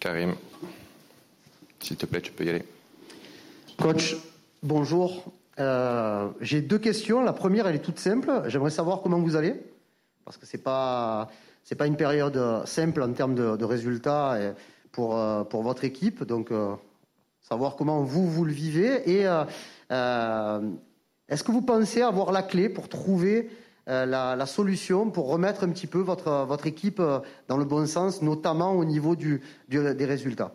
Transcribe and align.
Karim, 0.00 0.34
s'il 1.78 1.96
te 1.96 2.06
plaît, 2.06 2.22
tu 2.22 2.32
peux 2.32 2.44
y 2.44 2.48
aller. 2.48 2.64
Coach, 3.76 4.16
bonjour. 4.62 5.32
Euh, 5.58 6.30
J'ai 6.40 6.62
deux 6.62 6.78
questions. 6.78 7.22
La 7.22 7.34
première, 7.34 7.66
elle 7.66 7.76
est 7.76 7.80
toute 7.80 7.98
simple. 7.98 8.42
J'aimerais 8.46 8.70
savoir 8.70 9.02
comment 9.02 9.20
vous 9.20 9.36
allez, 9.36 9.54
parce 10.24 10.38
que 10.38 10.56
pas 10.56 11.30
c'est 11.62 11.74
pas 11.74 11.86
une 11.86 11.96
période 11.96 12.66
simple 12.66 13.02
en 13.02 13.12
termes 13.12 13.34
de, 13.34 13.64
résultats 13.64 14.38
pour 14.90 15.18
euh, 15.18 15.44
pour 15.44 15.62
votre 15.62 15.84
équipe. 15.84 16.24
Donc, 16.24 16.50
euh, 16.50 16.74
savoir 17.42 17.76
comment 17.76 18.02
vous 18.02 18.26
vous 18.30 18.44
le 18.44 18.52
vivez 18.52 19.10
et 19.10 19.26
euh, 19.26 19.44
euh, 19.90 20.70
est-ce 21.28 21.42
que 21.44 21.52
vous 21.52 21.62
pensez 21.62 22.00
avoir 22.00 22.32
la 22.32 22.42
clé 22.42 22.68
pour 22.68 22.88
trouver 22.88 23.46
euh, 23.46 23.54
la, 24.06 24.36
la, 24.36 24.46
solution 24.46 25.10
pour 25.10 25.28
remettre 25.28 25.64
un 25.64 25.70
petit 25.70 25.86
peu 25.86 25.98
votre, 25.98 26.44
votre 26.46 26.66
équipe 26.66 27.00
euh, 27.00 27.20
dans 27.48 27.56
le 27.56 27.64
bon 27.64 27.86
sens, 27.86 28.22
notamment 28.22 28.72
au 28.72 28.84
niveau 28.84 29.16
du, 29.16 29.42
du, 29.68 29.94
des 29.94 30.06
résultats 30.06 30.54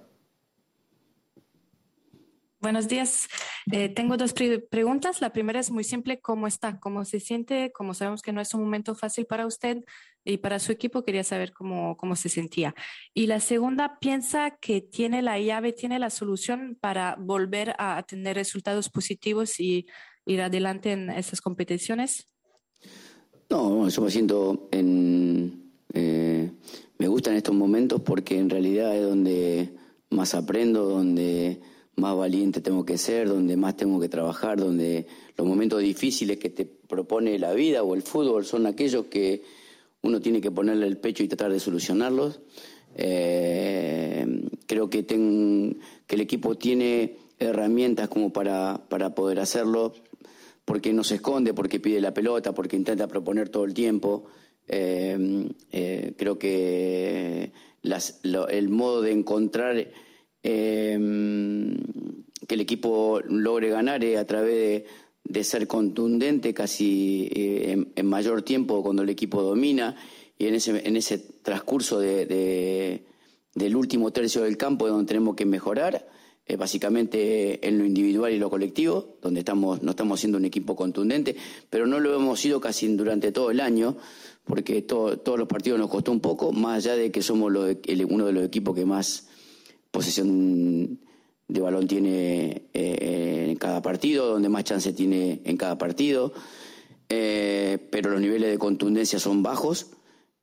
Buenos 2.66 2.88
días. 2.88 3.28
Eh, 3.72 3.90
tengo 3.90 4.18
dos 4.18 4.34
pre 4.34 4.58
preguntas. 4.58 5.22
La 5.22 5.30
primera 5.30 5.60
es 5.60 5.70
muy 5.70 5.84
simple. 5.84 6.20
¿Cómo 6.20 6.48
está? 6.48 6.80
¿Cómo 6.80 7.06
se 7.06 7.20
siente? 7.20 7.72
Como 7.72 7.94
sabemos 7.94 8.24
que 8.24 8.34
no 8.34 8.42
es 8.42 8.56
un 8.56 8.62
momento 8.62 8.96
fácil 8.96 9.28
para 9.28 9.46
usted 9.46 9.84
y 10.24 10.38
para 10.38 10.58
su 10.58 10.72
equipo, 10.72 11.04
quería 11.04 11.24
saber 11.24 11.54
cómo, 11.54 11.96
cómo 11.96 12.16
se 12.16 12.28
sentía. 12.28 12.74
Y 13.14 13.28
la 13.28 13.40
segunda, 13.40 14.00
¿piensa 14.00 14.58
que 14.60 14.82
tiene 14.82 15.22
la 15.22 15.40
llave, 15.40 15.74
tiene 15.74 16.00
la 16.00 16.10
solución 16.10 16.76
para 16.82 17.18
volver 17.20 17.76
a 17.78 18.02
tener 18.02 18.36
resultados 18.36 18.90
positivos 18.90 19.60
y 19.60 19.86
ir 20.26 20.42
adelante 20.42 20.92
en 20.92 21.12
esas 21.12 21.42
competiciones? 21.42 22.32
No, 23.50 23.88
yo 23.88 24.02
me 24.02 24.12
siento 24.12 24.68
en... 24.72 25.72
Eh, 25.94 26.52
me 26.98 27.08
gustan 27.08 27.36
estos 27.36 27.56
momentos 27.56 28.02
porque 28.02 28.38
en 28.38 28.50
realidad 28.50 28.96
es 28.96 29.04
donde 29.04 29.76
más 30.10 30.34
aprendo, 30.34 30.86
donde 30.86 31.60
más 31.96 32.16
valiente 32.16 32.62
tengo 32.62 32.86
que 32.86 32.98
ser, 32.98 33.28
donde 33.28 33.58
más 33.58 33.76
tengo 33.76 34.00
que 34.00 34.10
trabajar, 34.10 34.60
donde 34.60 35.08
los 35.38 35.48
momentos 35.48 35.82
difíciles 35.82 36.38
que 36.38 36.50
te 36.50 36.66
propone 36.66 37.38
la 37.40 37.54
vida 37.54 37.84
o 37.84 37.96
el 37.96 38.02
fútbol 38.02 38.46
son 38.46 38.66
aquellos 38.66 39.06
que 39.06 39.44
uno 40.02 40.22
tiene 40.22 40.42
que 40.42 40.52
ponerle 40.52 40.88
el 40.88 40.98
pecho 40.98 41.24
y 41.24 41.28
tratar 41.28 41.52
de 41.52 41.60
solucionarlos. 41.60 42.42
Eh, 42.96 44.48
creo 44.68 44.90
que, 44.90 45.04
ten, 45.04 45.80
que 46.08 46.16
el 46.16 46.22
equipo 46.22 46.56
tiene 46.56 47.18
herramientas 47.40 48.08
como 48.08 48.32
para, 48.32 48.86
para 48.90 49.16
poder 49.16 49.40
hacerlo, 49.40 49.94
porque 50.66 50.92
no 50.94 51.04
se 51.04 51.16
esconde, 51.16 51.54
porque 51.54 51.80
pide 51.80 52.02
la 52.02 52.14
pelota, 52.14 52.54
porque 52.54 52.76
intenta 52.76 53.08
proponer 53.08 53.50
todo 53.50 53.66
el 53.66 53.74
tiempo. 53.74 54.26
Eh, 54.68 55.48
eh, 55.72 56.14
creo 56.18 56.40
que 56.40 57.52
las, 57.84 58.20
lo, 58.24 58.48
el 58.48 58.70
modo 58.70 59.04
de 59.04 59.12
encontrar 59.12 59.78
eh, 60.42 61.00
que 62.48 62.56
el 62.56 62.62
equipo 62.62 63.22
logre 63.28 63.70
ganar 63.70 64.04
es 64.04 64.18
a 64.18 64.26
través 64.26 64.86
de, 65.24 65.44
ser 65.44 65.68
contundente 65.68 66.54
casi 66.54 67.30
en, 67.32 68.06
mayor 68.06 68.42
tiempo 68.42 68.82
cuando 68.82 69.04
el 69.04 69.10
equipo 69.10 69.44
domina. 69.44 69.96
Y 70.38 70.48
en 70.48 70.56
ese, 70.56 70.86
en 70.86 70.98
ese 70.98 71.20
transcurso 71.20 72.00
de, 72.00 72.26
de, 72.26 73.06
del 73.54 73.76
último 73.76 74.12
tercio 74.12 74.42
del 74.42 74.58
campo 74.58 74.88
donde 74.88 75.08
tenemos 75.08 75.36
que 75.36 75.46
mejorar 75.46 76.06
básicamente 76.58 77.68
en 77.68 77.80
lo 77.80 77.86
individual 77.86 78.32
y 78.32 78.38
lo 78.38 78.50
colectivo, 78.50 79.18
donde 79.22 79.40
estamos, 79.40 79.82
no 79.82 79.92
estamos 79.92 80.20
siendo 80.20 80.38
un 80.38 80.46
equipo 80.46 80.76
contundente, 80.76 81.36
pero 81.70 81.88
no 81.88 82.00
lo 82.00 82.16
hemos 82.16 82.40
sido 82.40 82.62
casi 82.62 82.88
durante 82.96 83.32
todo 83.32 83.50
el 83.50 83.60
año, 83.60 83.98
porque 84.44 84.84
todo, 84.84 85.18
todos 85.18 85.40
los 85.40 85.48
partidos 85.48 85.80
nos 85.80 85.90
costó 85.90 86.12
un 86.12 86.20
poco, 86.20 86.52
más 86.52 86.78
allá 86.86 86.96
de 86.96 87.12
que 87.12 87.24
somos 87.24 87.52
uno 87.52 88.26
de 88.26 88.34
los 88.34 88.46
equipos 88.46 88.76
que 88.76 88.86
más 88.86 89.28
posesión 89.90 91.00
de 91.48 91.62
balón 91.62 91.88
tiene 91.88 92.64
eh, 92.74 93.48
en 93.50 93.56
cada 93.56 93.82
partido, 93.82 94.28
donde 94.28 94.50
más 94.50 94.64
chance 94.64 94.94
tiene 94.94 95.42
en 95.46 95.58
cada 95.58 95.78
partido, 95.78 96.34
eh, 97.10 97.78
pero 97.92 98.12
los 98.12 98.22
niveles 98.22 98.50
de 98.52 98.58
contundencia 98.58 99.20
son 99.20 99.44
bajos 99.44 99.88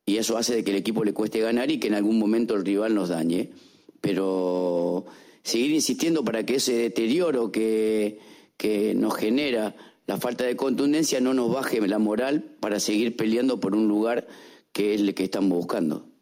y 0.05 0.17
eso 0.17 0.37
hace 0.37 0.55
de 0.55 0.63
que 0.63 0.71
el 0.71 0.77
equipo 0.77 1.03
le 1.03 1.13
cueste 1.13 1.39
ganar 1.39 1.71
y 1.71 1.79
que 1.79 1.87
en 1.87 1.93
algún 1.93 2.19
momento 2.19 2.55
el 2.55 2.65
rival 2.65 2.93
nos 2.93 3.09
dañe. 3.09 3.51
Pero 4.01 5.05
seguir 5.43 5.71
insistiendo 5.71 6.23
para 6.23 6.45
que 6.45 6.55
ese 6.55 6.73
deterioro 6.73 7.51
que, 7.51 8.19
que 8.57 8.93
nos 8.95 9.15
genera 9.15 9.75
la 10.07 10.17
falta 10.17 10.43
de 10.45 10.55
contundencia 10.55 11.19
no 11.21 11.33
nos 11.33 11.53
baje 11.53 11.79
la 11.87 11.99
moral 11.99 12.43
para 12.59 12.79
seguir 12.79 13.15
peleando 13.15 13.59
por 13.59 13.75
un 13.75 13.87
lugar 13.87 14.27
que 14.71 14.93
es 14.93 15.01
el 15.01 15.13
que 15.13 15.23
estamos 15.25 15.57
buscando. 15.57 16.13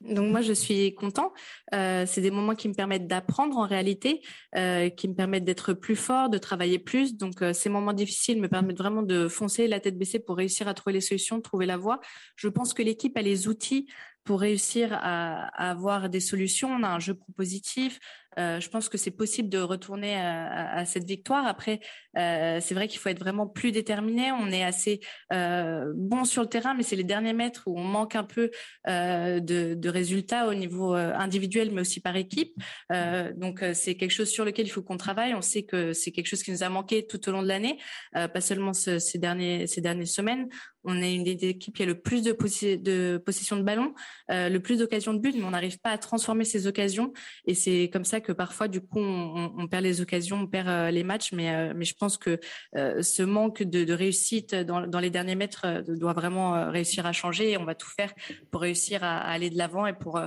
Donc 0.00 0.30
moi, 0.30 0.42
je 0.42 0.52
suis 0.52 0.94
content. 0.94 1.32
Euh, 1.74 2.06
c'est 2.06 2.20
des 2.20 2.30
moments 2.30 2.54
qui 2.54 2.68
me 2.68 2.74
permettent 2.74 3.08
d'apprendre 3.08 3.56
en 3.58 3.66
réalité, 3.66 4.22
euh, 4.54 4.90
qui 4.90 5.08
me 5.08 5.14
permettent 5.14 5.44
d'être 5.44 5.72
plus 5.72 5.96
fort, 5.96 6.30
de 6.30 6.38
travailler 6.38 6.78
plus. 6.78 7.16
Donc 7.16 7.42
euh, 7.42 7.52
ces 7.52 7.68
moments 7.68 7.92
difficiles 7.92 8.40
me 8.40 8.48
permettent 8.48 8.78
vraiment 8.78 9.02
de 9.02 9.26
foncer 9.26 9.66
la 9.66 9.80
tête 9.80 9.98
baissée 9.98 10.20
pour 10.20 10.36
réussir 10.36 10.68
à 10.68 10.74
trouver 10.74 10.94
les 10.94 11.00
solutions, 11.00 11.40
trouver 11.40 11.66
la 11.66 11.76
voie. 11.76 12.00
Je 12.36 12.48
pense 12.48 12.74
que 12.74 12.82
l'équipe 12.82 13.16
a 13.16 13.22
les 13.22 13.48
outils 13.48 13.88
pour 14.28 14.40
réussir 14.40 14.90
à, 14.92 15.46
avoir 15.70 16.10
des 16.10 16.20
solutions. 16.20 16.68
On 16.68 16.82
a 16.82 16.88
un 16.88 16.98
jeu 16.98 17.14
propositif. 17.14 17.98
Euh, 18.38 18.60
je 18.60 18.68
pense 18.68 18.90
que 18.90 18.98
c'est 18.98 19.10
possible 19.10 19.48
de 19.48 19.58
retourner 19.58 20.16
à, 20.16 20.70
à, 20.70 20.84
cette 20.84 21.04
victoire. 21.04 21.46
Après, 21.46 21.80
euh, 22.18 22.58
c'est 22.60 22.74
vrai 22.74 22.88
qu'il 22.88 23.00
faut 23.00 23.08
être 23.08 23.18
vraiment 23.18 23.46
plus 23.46 23.72
déterminé. 23.72 24.30
On 24.32 24.50
est 24.50 24.62
assez 24.62 25.00
euh, 25.32 25.92
bon 25.96 26.24
sur 26.24 26.42
le 26.42 26.48
terrain, 26.48 26.74
mais 26.74 26.82
c'est 26.82 26.94
les 26.94 27.04
derniers 27.04 27.32
mètres 27.32 27.62
où 27.66 27.80
on 27.80 27.84
manque 27.84 28.16
un 28.16 28.22
peu 28.22 28.50
euh, 28.86 29.40
de, 29.40 29.88
résultats 29.88 30.46
au 30.46 30.54
niveau 30.54 30.94
euh, 30.94 31.14
individuel, 31.14 31.70
mais 31.72 31.80
aussi 31.80 32.00
par 32.00 32.14
équipe. 32.16 32.52
Euh, 32.92 33.32
donc, 33.34 33.64
c'est 33.72 33.94
quelque 33.94 34.12
chose 34.12 34.28
sur 34.28 34.44
lequel 34.44 34.66
il 34.66 34.70
faut 34.70 34.82
qu'on 34.82 34.98
travaille. 34.98 35.34
On 35.34 35.40
sait 35.40 35.62
que 35.62 35.94
c'est 35.94 36.12
quelque 36.12 36.26
chose 36.26 36.42
qui 36.42 36.52
nous 36.52 36.62
a 36.62 36.68
manqué 36.68 37.06
tout 37.06 37.26
au 37.30 37.32
long 37.32 37.42
de 37.42 37.48
l'année, 37.48 37.78
pas 38.12 38.40
seulement 38.42 38.74
ce, 38.74 38.98
ces, 38.98 39.18
derniers, 39.18 39.66
ces 39.66 39.80
dernières 39.80 40.06
semaines. 40.06 40.48
On 40.84 41.02
est 41.02 41.14
une 41.14 41.24
des 41.24 41.46
équipes 41.46 41.76
qui 41.76 41.82
a 41.82 41.86
le 41.86 42.00
plus 42.00 42.22
de, 42.22 42.32
possi 42.32 42.78
de 42.78 43.20
possession 43.24 43.56
de 43.56 43.62
ballon, 43.62 43.94
euh, 44.30 44.48
le 44.48 44.60
plus 44.60 44.78
d'occasions 44.78 45.12
de 45.12 45.18
but, 45.18 45.34
mais 45.36 45.42
on 45.42 45.50
n'arrive 45.50 45.78
pas 45.80 45.90
à 45.90 45.98
transformer 45.98 46.44
ces 46.44 46.66
occasions. 46.66 47.12
Et 47.46 47.54
c'est 47.54 47.90
comme 47.92 48.04
ça 48.04 48.20
que 48.20 48.32
parfois, 48.32 48.68
du 48.68 48.80
coup, 48.80 49.00
on, 49.00 49.52
on 49.58 49.66
perd 49.66 49.82
les 49.82 50.00
occasions, 50.00 50.38
on 50.40 50.46
perd 50.46 50.68
euh, 50.68 50.90
les 50.90 51.04
matchs. 51.04 51.32
Mais, 51.32 51.52
euh, 51.54 51.72
mais 51.76 51.84
je 51.84 51.94
pense 51.94 52.16
que 52.16 52.38
euh, 52.76 53.02
ce 53.02 53.22
manque 53.22 53.62
de, 53.62 53.84
de 53.84 53.92
réussite 53.92 54.54
dans, 54.54 54.86
dans, 54.86 55.00
les 55.00 55.10
derniers 55.10 55.34
mètres 55.34 55.66
euh, 55.66 55.82
doit 55.82 56.12
vraiment 56.12 56.54
euh, 56.54 56.70
réussir 56.70 57.06
à 57.06 57.12
changer. 57.12 57.50
Et 57.50 57.56
on 57.58 57.64
va 57.64 57.74
tout 57.74 57.90
faire 57.90 58.14
pour 58.50 58.60
réussir 58.60 59.02
à, 59.02 59.18
à 59.18 59.30
aller 59.32 59.50
de 59.50 59.58
l'avant 59.58 59.86
et 59.86 59.92
pour 59.94 60.20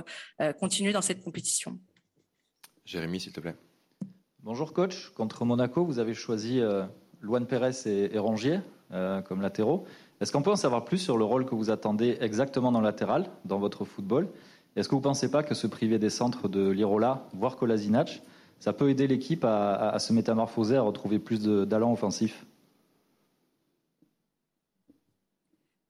continuer 0.60 0.92
dans 0.92 1.02
cette 1.02 1.22
compétition. 1.22 1.78
Jérémy, 2.84 3.20
s'il 3.20 3.32
te 3.32 3.40
plaît. 3.40 3.54
Bonjour 4.40 4.72
coach. 4.72 5.10
Contre 5.10 5.44
Monaco, 5.44 5.84
vous 5.84 5.98
avez 5.98 6.14
choisi 6.14 6.60
Luan 7.20 7.46
Pérez 7.46 7.70
et, 7.86 8.14
et 8.14 8.18
Rongier 8.18 8.60
comme 8.90 9.40
latéraux. 9.40 9.86
Est-ce 10.22 10.30
qu'on 10.30 10.42
peut 10.42 10.52
en 10.52 10.56
savoir 10.56 10.84
plus 10.84 10.98
sur 10.98 11.18
le 11.18 11.24
rôle 11.24 11.44
que 11.44 11.56
vous 11.56 11.70
attendez 11.70 12.16
exactement 12.20 12.70
dans 12.70 12.78
le 12.78 12.86
latéral, 12.86 13.28
dans 13.44 13.58
votre 13.58 13.84
football? 13.84 14.28
Est-ce 14.76 14.88
que 14.88 14.94
vous 14.94 15.00
ne 15.00 15.04
pensez 15.04 15.28
pas 15.28 15.42
que 15.42 15.52
se 15.52 15.66
priver 15.66 15.98
des 15.98 16.10
centres 16.10 16.46
de 16.46 16.70
Lirola, 16.70 17.26
voire 17.32 17.56
Kolasinac, 17.56 18.22
ça 18.60 18.72
peut 18.72 18.88
aider 18.88 19.08
l'équipe 19.08 19.44
à, 19.44 19.98
se 19.98 20.12
métamorphoser, 20.12 20.76
à 20.76 20.82
retrouver 20.82 21.18
plus 21.18 21.42
d'allant 21.42 21.92
offensif? 21.92 22.46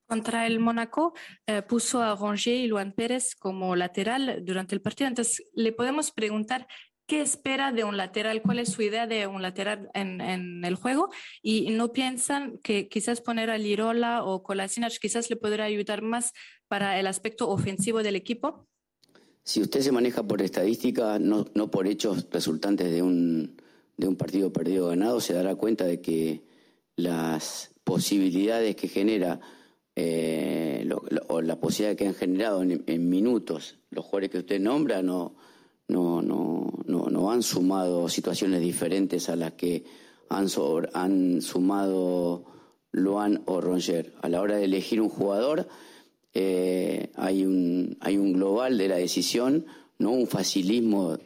Contra 0.08 0.46
el 0.46 0.58
Mónaco 0.60 1.12
eh, 1.46 1.60
puso 1.60 2.00
a 2.00 2.14
Rongier 2.14 2.64
y 2.64 2.68
Luan 2.68 2.92
Pérez 2.92 3.34
como 3.38 3.76
lateral 3.76 4.42
durante 4.46 4.74
el 4.74 4.80
partido. 4.80 5.08
Entonces, 5.10 5.42
le 5.54 5.72
podemos 5.72 6.10
preguntar 6.10 6.66
qué 7.06 7.20
espera 7.20 7.72
de 7.72 7.84
un 7.84 7.96
lateral, 7.96 8.42
cuál 8.42 8.58
es 8.58 8.72
su 8.72 8.82
idea 8.82 9.06
de 9.06 9.26
un 9.26 9.42
lateral 9.42 9.90
en, 9.94 10.64
el 10.64 10.74
juego 10.76 11.10
y 11.42 11.70
no 11.70 11.92
piensan 11.92 12.58
que 12.62 12.88
quizás 12.88 13.20
poner 13.20 13.50
a 13.50 13.58
Lirola 13.58 14.24
o 14.24 14.42
Kolasinac 14.42 14.98
quizás 15.00 15.28
le 15.30 15.36
podrá 15.36 15.64
ayudar 15.64 16.02
más 16.02 16.32
para 16.68 16.98
el 16.98 17.06
aspecto 17.06 17.48
ofensivo 17.48 18.02
del 18.02 18.16
equipo. 18.16 18.66
Si 19.44 19.60
usted 19.60 19.80
se 19.80 19.92
maneja 19.92 20.22
por 20.22 20.40
estadística, 20.40 21.18
no, 21.18 21.44
por 21.70 21.86
hechos 21.86 22.28
resultantes 22.30 22.90
de 22.90 23.02
un, 23.02 23.56
partido 24.16 24.52
perdido 24.52 24.86
o 24.86 24.88
ganado, 24.90 25.20
se 25.20 25.34
dará 25.34 25.54
cuenta 25.54 25.84
de 25.84 26.00
que 26.00 26.42
las 26.96 27.74
posibilidades 27.84 28.76
que 28.76 28.88
genera 28.88 29.40
eh, 29.96 30.88
o 31.28 31.42
la 31.42 31.60
posibilidad 31.60 31.96
que 31.96 32.06
han 32.06 32.14
generado 32.14 32.62
en, 32.62 32.82
en 32.86 33.08
minutos 33.08 33.78
los 33.90 34.04
jugadores 34.04 34.30
que 34.30 34.38
usted 34.38 34.60
nombra 34.60 35.02
no, 35.02 35.36
no, 35.92 36.22
no, 36.22 36.72
no, 36.86 37.06
no 37.10 37.30
han 37.30 37.42
sumado 37.42 38.08
situaciones 38.08 38.60
diferentes 38.60 39.28
a 39.28 39.36
las 39.36 39.52
que 39.52 39.84
han, 40.28 40.46
han 40.94 41.42
sumado 41.42 42.44
Luan 42.90 43.42
o 43.46 43.60
Roger. 43.60 44.14
A 44.22 44.28
la 44.28 44.40
hora 44.40 44.56
de 44.56 44.64
elegir 44.64 45.00
un 45.00 45.10
jugador, 45.10 45.68
eh, 46.34 47.10
hay, 47.14 47.44
un, 47.44 47.96
hay 48.00 48.16
un 48.16 48.32
global 48.32 48.78
de 48.78 48.88
la 48.88 48.96
decisión, 48.96 49.66
no 49.98 50.10
un 50.10 50.26
facilismo 50.26 51.18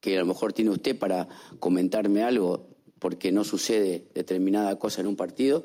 que 0.00 0.16
a 0.16 0.20
lo 0.20 0.26
mejor 0.26 0.52
tiene 0.52 0.72
usted 0.72 0.98
para 0.98 1.28
comentarme 1.58 2.22
algo 2.22 2.66
porque 2.98 3.32
no 3.32 3.44
sucede 3.44 4.04
determinada 4.14 4.78
cosa 4.78 5.00
en 5.00 5.06
un 5.06 5.16
partido, 5.16 5.62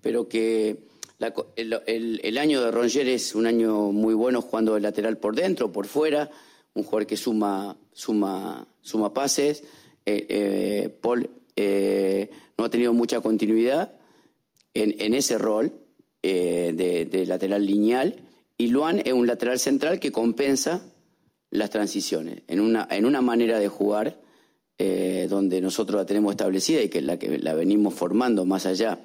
pero 0.00 0.28
que 0.28 0.86
la, 1.18 1.34
el, 1.56 1.80
el, 1.86 2.20
el, 2.22 2.38
año 2.38 2.62
de 2.62 2.70
Roger 2.70 3.08
es 3.08 3.34
un 3.34 3.46
año 3.46 3.92
muy 3.92 4.14
bueno 4.14 4.40
jugando 4.40 4.74
de 4.74 4.80
lateral 4.80 5.18
por 5.18 5.34
dentro, 5.34 5.72
por 5.72 5.86
fuera, 5.86 6.30
un 6.78 6.84
jugador 6.84 7.06
que 7.06 7.16
suma, 7.16 7.76
suma, 7.92 8.66
suma 8.80 9.12
pases. 9.12 9.64
Eh, 10.06 10.26
eh, 10.28 10.98
Paul 11.00 11.28
eh, 11.56 12.30
no 12.56 12.64
ha 12.64 12.70
tenido 12.70 12.92
mucha 12.92 13.20
continuidad 13.20 13.92
en, 14.74 14.94
en 14.98 15.14
ese 15.14 15.38
rol 15.38 15.72
de, 16.22 17.08
de, 17.10 17.26
lateral 17.26 17.64
lineal 17.64 18.16
y 18.58 18.66
Luan 18.68 19.00
es 19.04 19.12
un 19.12 19.26
lateral 19.26 19.58
central 19.58 19.98
que 19.98 20.12
compensa 20.12 20.82
las 21.50 21.70
transiciones 21.70 22.42
en 22.48 22.60
una, 22.60 22.86
en 22.90 23.06
una 23.06 23.22
manera 23.22 23.58
de 23.58 23.68
jugar 23.68 24.20
donde 24.76 25.60
nosotros 25.60 25.98
la 25.98 26.06
tenemos 26.06 26.32
establecida 26.32 26.82
y 26.82 26.88
que 26.88 27.00
la 27.00 27.18
que 27.18 27.38
la 27.38 27.54
venimos 27.54 27.94
formando 27.94 28.44
más 28.44 28.66
allá 28.66 29.00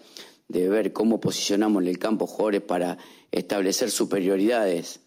de 0.47 0.67
ver 0.69 0.91
cómo 0.91 1.19
posicionamos 1.19 1.81
en 1.83 1.89
el 1.89 1.97
campo 1.97 2.27
jugadores 2.27 2.61
para 2.61 2.97
establecer 3.31 3.89
superioridades 3.89 5.02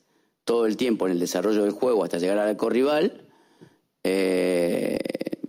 todo 0.47 0.67
el 0.67 0.77
tiempo 0.77 1.07
en 1.07 1.13
el 1.13 1.19
desarrollo 1.19 1.65
del 1.65 1.73
juego 1.73 2.05
hasta 2.05 2.19
llegar 2.19 2.39
al 2.39 2.49
arco 2.51 2.71
rival, 2.71 3.27
eh, 4.05 4.97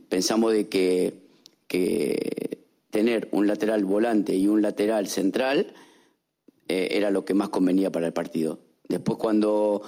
pensamos 0.10 0.52
de 0.52 0.68
que, 0.68 1.26
tener 2.90 3.30
un 3.32 3.46
lateral 3.46 3.86
volante 3.86 4.36
y 4.36 4.48
un 4.48 4.64
lateral 4.64 5.08
central 5.08 5.76
eh, 6.68 6.88
era 6.92 7.12
lo 7.12 7.24
que 7.26 7.36
más 7.36 7.50
convenía 7.50 7.92
para 7.92 8.08
el 8.08 8.14
partido. 8.14 8.58
Después 8.90 9.20
cuando, 9.20 9.84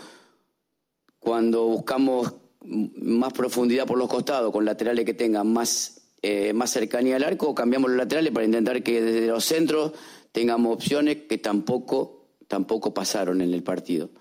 cuando 1.18 1.66
buscamos 1.66 2.36
más 2.62 3.34
profundidad 3.34 3.88
por 3.88 3.98
los 3.98 4.10
costados, 4.10 4.52
con 4.52 4.64
laterales 4.64 5.06
que 5.06 5.16
tengan 5.16 5.52
más, 5.52 6.02
eh, 6.22 6.54
más 6.54 6.70
cercanía 6.70 7.16
al 7.16 7.24
arco, 7.24 7.56
cambiamos 7.56 7.90
los 7.90 7.98
laterales 7.98 8.32
para 8.32 8.46
intentar 8.46 8.84
que 8.84 9.02
desde 9.02 9.26
los 9.26 9.44
centros 9.44 9.94
tengamos 10.32 10.76
opciones 10.76 11.24
que 11.28 11.40
tampoco, 11.40 12.28
tampoco 12.48 12.94
pasaron 12.94 13.42
en 13.42 13.56
el 13.56 13.64
partido. 13.64 14.12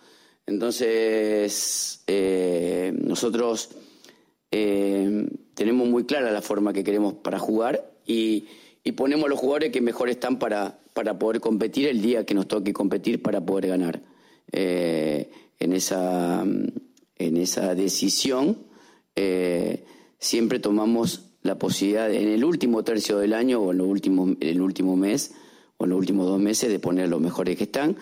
Entonces, 0.48 2.02
eh, 2.06 2.90
nosotros 3.04 3.68
eh, 4.50 5.28
tenemos 5.52 5.86
muy 5.86 6.04
clara 6.04 6.32
la 6.32 6.40
forma 6.40 6.72
que 6.72 6.82
queremos 6.82 7.12
para 7.14 7.38
jugar 7.38 7.92
y, 8.06 8.46
ponemos 8.96 9.28
los 9.28 9.38
jugadores 9.38 9.70
que 9.70 9.82
mejor 9.82 10.08
están 10.08 10.38
para, 10.38 10.78
para 10.94 11.18
poder 11.18 11.42
competir 11.42 11.88
el 11.88 12.00
día 12.00 12.24
que 12.24 12.32
nos 12.32 12.48
toque 12.48 12.72
competir 12.72 13.20
para 13.20 13.44
poder 13.44 13.66
ganar. 13.66 14.00
Eh, 14.50 15.30
en, 15.58 15.74
esa, 15.74 16.42
en 16.42 17.36
esa 17.36 17.74
decisión 17.74 18.56
siempre 20.18 20.58
tomamos 20.58 21.32
la 21.42 21.58
posibilidad 21.58 22.10
en 22.10 22.28
el 22.28 22.42
último 22.42 22.82
tercio 22.82 23.18
del 23.18 23.34
año 23.34 23.60
o 23.60 23.72
en, 23.72 23.80
en 23.80 24.48
el 24.48 24.60
último 24.62 24.96
mes 24.96 25.34
o 25.76 25.84
en 25.84 25.90
los 25.90 25.98
últimos 25.98 26.26
dos 26.26 26.40
meses 26.40 26.70
de 26.70 26.78
poner 26.78 27.10
los 27.10 27.20
mejores 27.20 27.58
que 27.58 27.64
están 27.64 27.98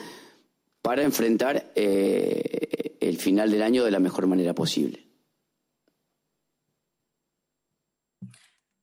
para 0.86 1.02
enfrentar 1.02 1.72
eh, 1.74 3.16
final 3.18 3.50
del 3.50 3.62
año 3.62 3.82
de 3.82 3.90
la 3.90 3.98
mejor 3.98 4.28
manera 4.28 4.54
possible. 4.54 5.00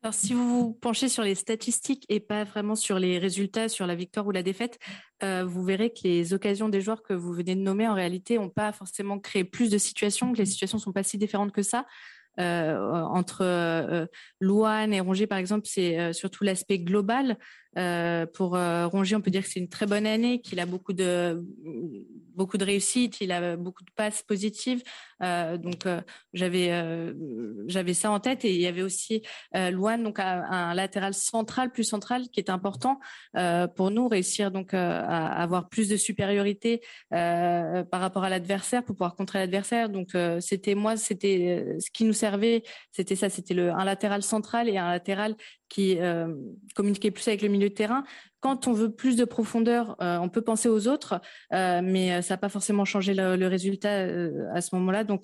Alors, 0.01 0.13
si 0.13 0.33
vous 0.33 0.50
vous 0.50 0.73
penchez 0.73 1.07
sur 1.07 1.23
les 1.23 1.33
statistiques 1.33 2.05
et 2.09 2.19
pas 2.19 2.44
vraiment 2.44 2.75
sur 2.75 3.00
les 3.00 3.19
résultats, 3.19 3.69
sur 3.69 3.88
la 3.88 3.95
victoire 3.95 4.27
ou 4.27 4.31
la 4.31 4.44
défaite, 4.44 4.79
euh, 5.23 5.45
vous 5.45 5.63
verrez 5.63 5.91
que 5.94 6.01
les 6.03 6.33
occasions 6.33 6.67
des 6.67 6.81
joueurs 6.81 7.03
que 7.03 7.13
vous 7.13 7.31
venez 7.31 7.55
de 7.55 7.61
nommer, 7.61 7.88
en 7.88 7.94
réalité, 7.94 8.38
n'ont 8.38 8.49
pas 8.49 8.73
forcément 8.73 9.17
créé 9.17 9.45
plus 9.45 9.69
de 9.69 9.77
situations, 9.77 10.33
que 10.33 10.39
les 10.39 10.45
situations 10.45 10.79
sont 10.79 10.91
pas 10.91 11.03
si 11.03 11.17
différentes 11.17 11.53
que 11.53 11.63
ça. 11.63 11.85
Euh, 12.39 12.77
entre 13.03 13.41
euh, 13.41 14.06
Louane 14.39 14.94
et 14.94 14.99
Rongier, 14.99 15.27
par 15.27 15.38
exemple, 15.38 15.67
c'est 15.67 15.99
euh, 15.99 16.13
surtout 16.13 16.44
l'aspect 16.44 16.79
global. 16.79 17.38
Euh, 17.77 18.25
pour 18.25 18.55
euh, 18.55 18.87
Rongier, 18.87 19.15
on 19.15 19.21
peut 19.21 19.31
dire 19.31 19.43
que 19.43 19.49
c'est 19.49 19.59
une 19.59 19.69
très 19.69 19.85
bonne 19.85 20.05
année, 20.05 20.41
qu'il 20.41 20.59
a 20.59 20.65
beaucoup 20.65 20.93
de 20.93 21.43
beaucoup 22.35 22.57
de 22.57 22.65
réussite, 22.65 23.21
il 23.21 23.31
a 23.31 23.55
beaucoup 23.57 23.83
de 23.83 23.91
passes 23.95 24.23
positives. 24.23 24.83
Euh, 25.21 25.57
donc 25.57 25.85
j'avais 26.33 27.13
j'avais 27.67 27.93
ça 27.93 28.11
en 28.11 28.19
tête 28.19 28.43
et 28.43 28.53
il 28.53 28.59
y 28.59 28.67
avait 28.67 28.81
aussi 28.81 29.21
Luan, 29.53 30.03
donc 30.03 30.19
un, 30.19 30.73
latéral 30.73 31.13
central 31.13 31.71
plus 31.71 31.83
central 31.83 32.29
qui 32.29 32.39
est 32.39 32.49
important 32.49 32.99
pour 33.75 33.91
nous 33.91 34.07
réussir 34.07 34.51
donc 34.51 34.73
à 34.73 35.27
avoir 35.27 35.69
plus 35.69 35.89
de 35.89 35.97
supériorité 35.97 36.81
par 37.09 37.99
rapport 38.01 38.23
à 38.23 38.29
l'adversaire 38.29 38.83
pour 38.83 38.95
pouvoir 38.95 39.15
contrer 39.15 39.39
l'adversaire. 39.39 39.89
Donc 39.89 40.09
c'était 40.39 40.75
moi, 40.75 40.97
c'était 40.97 41.77
ce 41.79 41.91
qui 41.91 42.03
nous 42.03 42.13
servait, 42.13 42.63
c'était 42.91 43.15
ça, 43.15 43.29
c'était 43.29 43.53
le 43.53 43.71
un 43.71 43.85
latéral 43.85 44.23
central 44.23 44.69
et 44.69 44.77
un 44.77 44.89
latéral 44.89 45.35
qui 45.73 45.97
euh, 45.99 46.27
communiquait 46.75 47.09
plus 47.09 47.27
avec 47.27 47.41
le 47.41 47.47
milieu 47.47 47.67
de 47.67 47.73
terrain. 47.73 48.03
Quand 48.41 48.67
on 48.67 48.73
veut 48.73 48.91
plus 48.91 49.15
de 49.15 49.25
profondeur, 49.25 49.95
euh, 50.03 50.19
on 50.19 50.29
peut 50.29 50.43
penser 50.43 50.69
aux 50.69 50.87
autres, 50.87 51.19
euh, 51.51 51.81
mais 51.83 52.21
ça 52.21 52.35
n'a 52.35 52.37
pas 52.37 52.49
forcément 52.49 52.85
changé 52.85 53.15
le, 53.15 53.47
résultat 53.47 54.05
à 54.53 54.61
ce 54.61 54.75
moment-là. 54.75 55.03
Donc, 55.03 55.23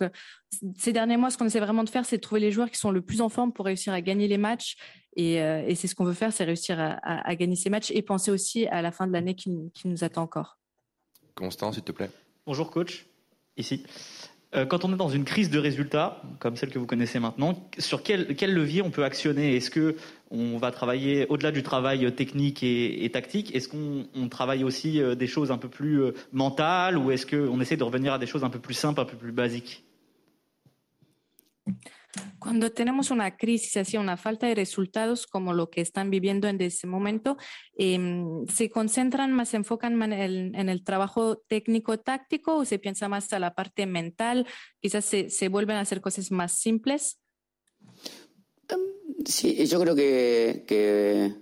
ces 0.76 0.92
derniers 0.92 1.18
mois, 1.18 1.30
ce 1.30 1.38
qu'on 1.38 1.46
essaie 1.46 1.60
vraiment 1.60 1.84
de 1.84 1.90
faire, 1.90 2.04
c'est 2.04 2.18
de 2.18 2.22
trouver 2.22 2.42
les 2.42 2.52
joueurs 2.52 2.72
qui 2.72 2.80
sont 2.80 2.90
le 2.90 3.04
plus 3.04 3.22
en 3.22 3.30
forme 3.30 3.54
pour 3.54 3.66
réussir 3.66 3.94
à 3.94 4.02
gagner 4.02 4.28
les 4.28 4.40
matchs. 4.40 4.76
Et, 5.16 5.36
c'est 5.76 5.88
ce 5.88 5.94
qu'on 5.94 6.06
veut 6.06 6.14
faire, 6.14 6.34
c'est 6.34 6.46
réussir 6.46 6.80
à, 6.80 7.36
gagner 7.36 7.56
ces 7.56 7.70
matchs 7.70 7.92
et 7.92 8.02
penser 8.02 8.32
aussi 8.32 8.66
à 8.68 8.82
la 8.82 8.92
fin 8.92 9.06
de 9.06 9.14
l'année 9.14 9.36
qui, 9.36 9.52
qui 9.76 9.88
nous 9.88 10.04
attend 10.04 10.24
encore. 10.24 10.58
Constant, 11.36 11.72
s'il 11.72 11.84
te 11.84 11.92
plaît. 11.92 12.10
Bonjour 12.48 12.72
coach, 12.72 13.06
ici. 13.56 13.86
Euh, 14.56 14.66
quand 14.66 14.84
on 14.84 14.92
est 14.92 14.98
dans 14.98 15.10
une 15.10 15.26
crise 15.26 15.52
de 15.52 15.60
résultats, 15.60 16.24
comme 16.40 16.56
celle 16.56 16.72
que 16.72 16.80
vous 16.80 16.88
connaissez 16.88 17.20
maintenant, 17.20 17.70
sur 17.78 18.02
quel, 18.02 18.36
quel 18.36 18.54
levier 18.54 18.82
on 18.82 18.90
peut 18.90 19.04
actionner? 19.04 19.56
Est-ce 19.56 19.70
que 19.70 19.96
on 20.32 20.58
va 20.58 20.72
travailler 20.72 21.28
au-delà 21.28 21.52
du 21.52 21.62
travail 21.62 22.12
technique 22.16 22.64
et, 22.64 23.08
tactique? 23.14 23.56
Est-ce 23.56 23.68
qu'on 23.68 24.30
travaille 24.30 24.64
aussi 24.64 25.02
euh, 25.02 25.14
des 25.14 25.28
choses 25.28 25.52
un 25.52 25.60
peu 25.60 25.70
plus 25.70 26.02
euh, 26.02 26.14
mentales 26.32 26.98
ou 26.98 27.12
est-ce 27.12 27.28
qu'on 27.28 27.62
essaie 27.62 27.78
de 27.78 27.84
revenir 27.84 28.14
à 28.14 28.18
des 28.18 28.26
choses 28.26 28.44
un 28.44 28.50
peu 28.50 28.60
plus 28.60 28.74
simples, 28.74 29.02
un 29.02 29.06
peu 29.06 29.18
plus 29.18 29.32
basiques? 29.32 29.84
Cuando 32.40 32.72
tenemos 32.72 33.12
una 33.12 33.38
crisis, 33.38 33.78
así 33.78 33.98
una 33.98 34.18
falta 34.18 34.48
de 34.48 34.56
resultados 34.56 35.28
como 35.28 35.54
lo 35.54 35.70
que 35.70 35.82
están 35.82 36.10
viviendo 36.10 36.48
en 36.48 36.60
ese 36.62 36.88
momento, 36.88 37.38
eh, 37.78 38.00
¿se 38.52 38.70
concentran 38.72 39.32
más, 39.32 39.50
se 39.50 39.58
enfocan 39.58 39.96
más 39.96 40.08
en 40.08 40.14
el, 40.14 40.56
en 40.56 40.70
el, 40.70 40.84
trabajo 40.84 41.38
técnico-táctico 41.48 42.58
o 42.58 42.66
se 42.66 42.80
piensa 42.80 43.10
más 43.10 43.32
a 43.34 43.40
la 43.40 43.54
parte 43.54 43.86
mental? 43.86 44.48
Quizás 44.82 45.06
se, 45.06 45.30
se, 45.30 45.50
vuelven 45.50 45.76
a 45.76 45.82
hacer 45.82 46.02
cosas 46.02 46.32
más 46.32 46.54
simples. 46.54 47.20
Sí, 49.26 49.68
yo 49.68 49.80
creo 49.80 49.96
que, 49.96 50.64
que, 50.66 51.36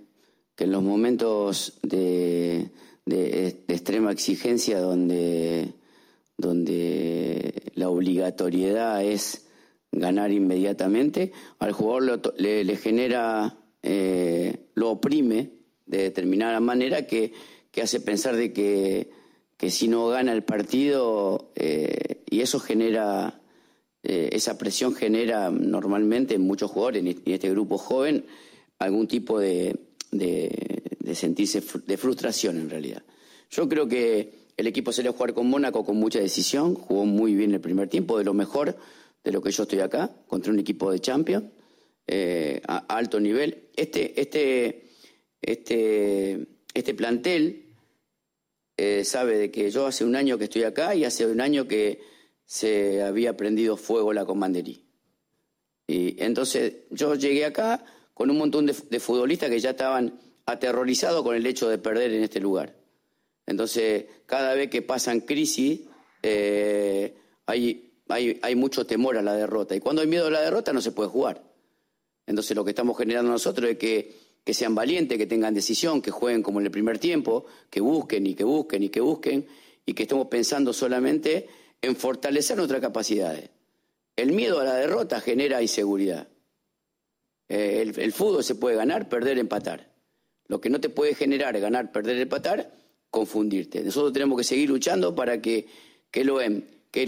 que 0.54 0.64
en 0.64 0.72
los 0.72 0.82
momentos 0.82 1.78
de, 1.82 2.72
de, 3.06 3.64
de 3.66 3.74
extrema 3.74 4.12
exigencia 4.12 4.80
donde, 4.80 5.72
donde 6.36 7.72
la 7.74 7.88
obligatoriedad 7.88 9.02
es 9.02 9.47
ganar 9.92 10.30
inmediatamente, 10.30 11.32
al 11.58 11.72
jugador 11.72 12.20
le, 12.36 12.76
genera, 12.76 13.58
eh, 13.82 14.68
lo 14.74 14.90
oprime 14.90 15.52
de 15.86 16.02
determinada 16.02 16.60
manera 16.60 17.06
que, 17.06 17.32
hace 17.82 18.00
pensar 18.00 18.34
de 18.34 18.52
que, 18.52 19.10
que, 19.56 19.70
si 19.70 19.86
no 19.86 20.08
gana 20.08 20.32
el 20.32 20.42
partido, 20.42 21.52
eh, 21.54 22.24
y 22.28 22.40
eso 22.40 22.58
genera, 22.58 23.40
eh, 24.02 24.30
esa 24.32 24.58
presión 24.58 24.94
genera 24.96 25.50
normalmente 25.50 26.34
en 26.34 26.42
muchos 26.42 26.72
jugadores, 26.72 27.04
en 27.04 27.16
este 27.24 27.50
grupo 27.50 27.78
joven, 27.78 28.26
algún 28.80 29.06
tipo 29.06 29.38
de, 29.38 29.78
de, 30.10 30.82
de 30.98 31.14
sentirse 31.14 31.62
de 31.86 31.96
frustración 31.96 32.58
en 32.58 32.68
realidad. 32.68 33.02
Yo 33.50 33.68
creo 33.68 33.86
que 33.88 34.48
el 34.56 34.66
equipo 34.66 34.92
salió 34.92 35.12
a 35.12 35.14
jugar 35.14 35.34
con 35.34 35.48
Mónaco 35.48 35.84
con 35.84 35.96
mucha 35.96 36.18
decisión, 36.18 36.74
jugó 36.74 37.06
muy 37.06 37.34
bien 37.34 37.54
el 37.54 37.60
primer 37.60 37.88
tiempo, 37.88 38.18
de 38.18 38.24
lo 38.24 38.34
mejor 38.34 38.76
de 39.28 39.32
lo 39.32 39.42
que 39.42 39.50
yo 39.50 39.64
estoy 39.64 39.80
acá, 39.80 40.10
contra 40.26 40.50
un 40.50 40.58
equipo 40.58 40.90
de 40.90 41.00
Champions, 41.00 41.44
eh, 42.06 42.62
a, 42.66 42.78
alto 42.96 43.20
nivel. 43.20 43.68
Este, 43.76 44.18
este, 44.18 44.88
este, 45.42 46.46
este 46.72 46.94
plantel 46.94 47.74
eh, 48.74 49.04
sabe 49.04 49.36
de 49.36 49.50
que 49.50 49.70
yo 49.70 49.86
hace 49.86 50.06
un 50.06 50.16
año 50.16 50.38
que 50.38 50.44
estoy 50.44 50.62
acá 50.62 50.94
y 50.94 51.04
hace 51.04 51.26
un 51.26 51.42
año 51.42 51.68
que 51.68 52.00
se 52.46 53.02
había 53.02 53.36
prendido 53.36 53.76
fuego 53.76 54.14
la 54.14 54.24
comandería. 54.24 54.78
Y 55.86 56.22
entonces 56.22 56.86
yo 56.90 57.14
llegué 57.14 57.44
acá 57.44 57.84
con 58.14 58.30
un 58.30 58.38
montón 58.38 58.64
de, 58.64 58.72
futbolistas 58.72 59.50
que 59.50 59.60
ya 59.60 59.70
estaban 59.70 60.18
aterrorizados 60.46 61.22
con 61.22 61.36
el 61.36 61.44
hecho 61.44 61.68
de 61.68 61.76
perder 61.76 62.14
en 62.14 62.22
este 62.22 62.40
lugar. 62.40 62.74
Entonces, 63.44 64.06
cada 64.24 64.54
vez 64.54 64.70
que 64.70 64.80
pasan 64.80 65.20
crisis, 65.20 65.80
eh, 66.22 67.14
hay 67.44 67.87
hay, 68.08 68.54
mucho 68.54 68.86
temor 68.86 69.16
a 69.16 69.22
la 69.22 69.34
derrota. 69.34 69.74
Y 69.76 69.80
cuando 69.80 70.02
hay 70.02 70.08
miedo 70.08 70.26
a 70.26 70.30
la 70.30 70.40
derrota 70.40 70.72
no 70.72 70.80
se 70.80 70.92
puede 70.92 71.08
jugar. 71.08 71.42
Entonces 72.26 72.56
lo 72.56 72.64
que 72.64 72.70
estamos 72.70 72.96
generando 72.96 73.30
nosotros 73.30 73.70
es 73.70 73.78
que, 73.78 74.28
sean 74.46 74.74
valientes, 74.74 75.18
que 75.18 75.26
tengan 75.26 75.52
decisión, 75.52 76.00
que 76.00 76.10
jueguen 76.10 76.42
como 76.42 76.58
en 76.60 76.66
el 76.66 76.72
primer 76.72 76.98
tiempo, 76.98 77.44
que 77.68 77.80
busquen 77.80 78.26
y 78.26 78.34
que 78.34 78.44
busquen 78.44 78.82
y 78.82 78.88
que 78.88 79.00
busquen, 79.00 79.46
y 79.84 79.92
que 79.92 80.04
estemos 80.04 80.28
pensando 80.28 80.72
solamente 80.72 81.46
en 81.82 81.96
fortalecer 81.96 82.56
nuestras 82.56 82.80
capacidades. 82.80 83.50
El 84.16 84.32
miedo 84.32 84.58
a 84.58 84.64
la 84.64 84.74
derrota 84.74 85.20
genera 85.20 85.60
inseguridad. 85.60 86.28
Eh, 87.48 87.92
el, 87.96 88.12
fútbol 88.12 88.42
se 88.42 88.54
puede 88.54 88.76
ganar, 88.76 89.08
perder, 89.08 89.38
empatar. 89.38 89.90
Lo 90.46 90.60
que 90.60 90.70
no 90.70 90.80
te 90.80 90.88
puede 90.88 91.14
generar 91.14 91.58
ganar, 91.60 91.92
perder, 91.92 92.18
empatar, 92.18 92.72
confundirte. 93.10 93.82
Nosotros 93.82 94.12
tenemos 94.12 94.38
que 94.38 94.44
seguir 94.44 94.68
luchando 94.70 95.14
para 95.14 95.40
que, 95.40 95.66
que 96.10 96.24
lo 96.24 96.40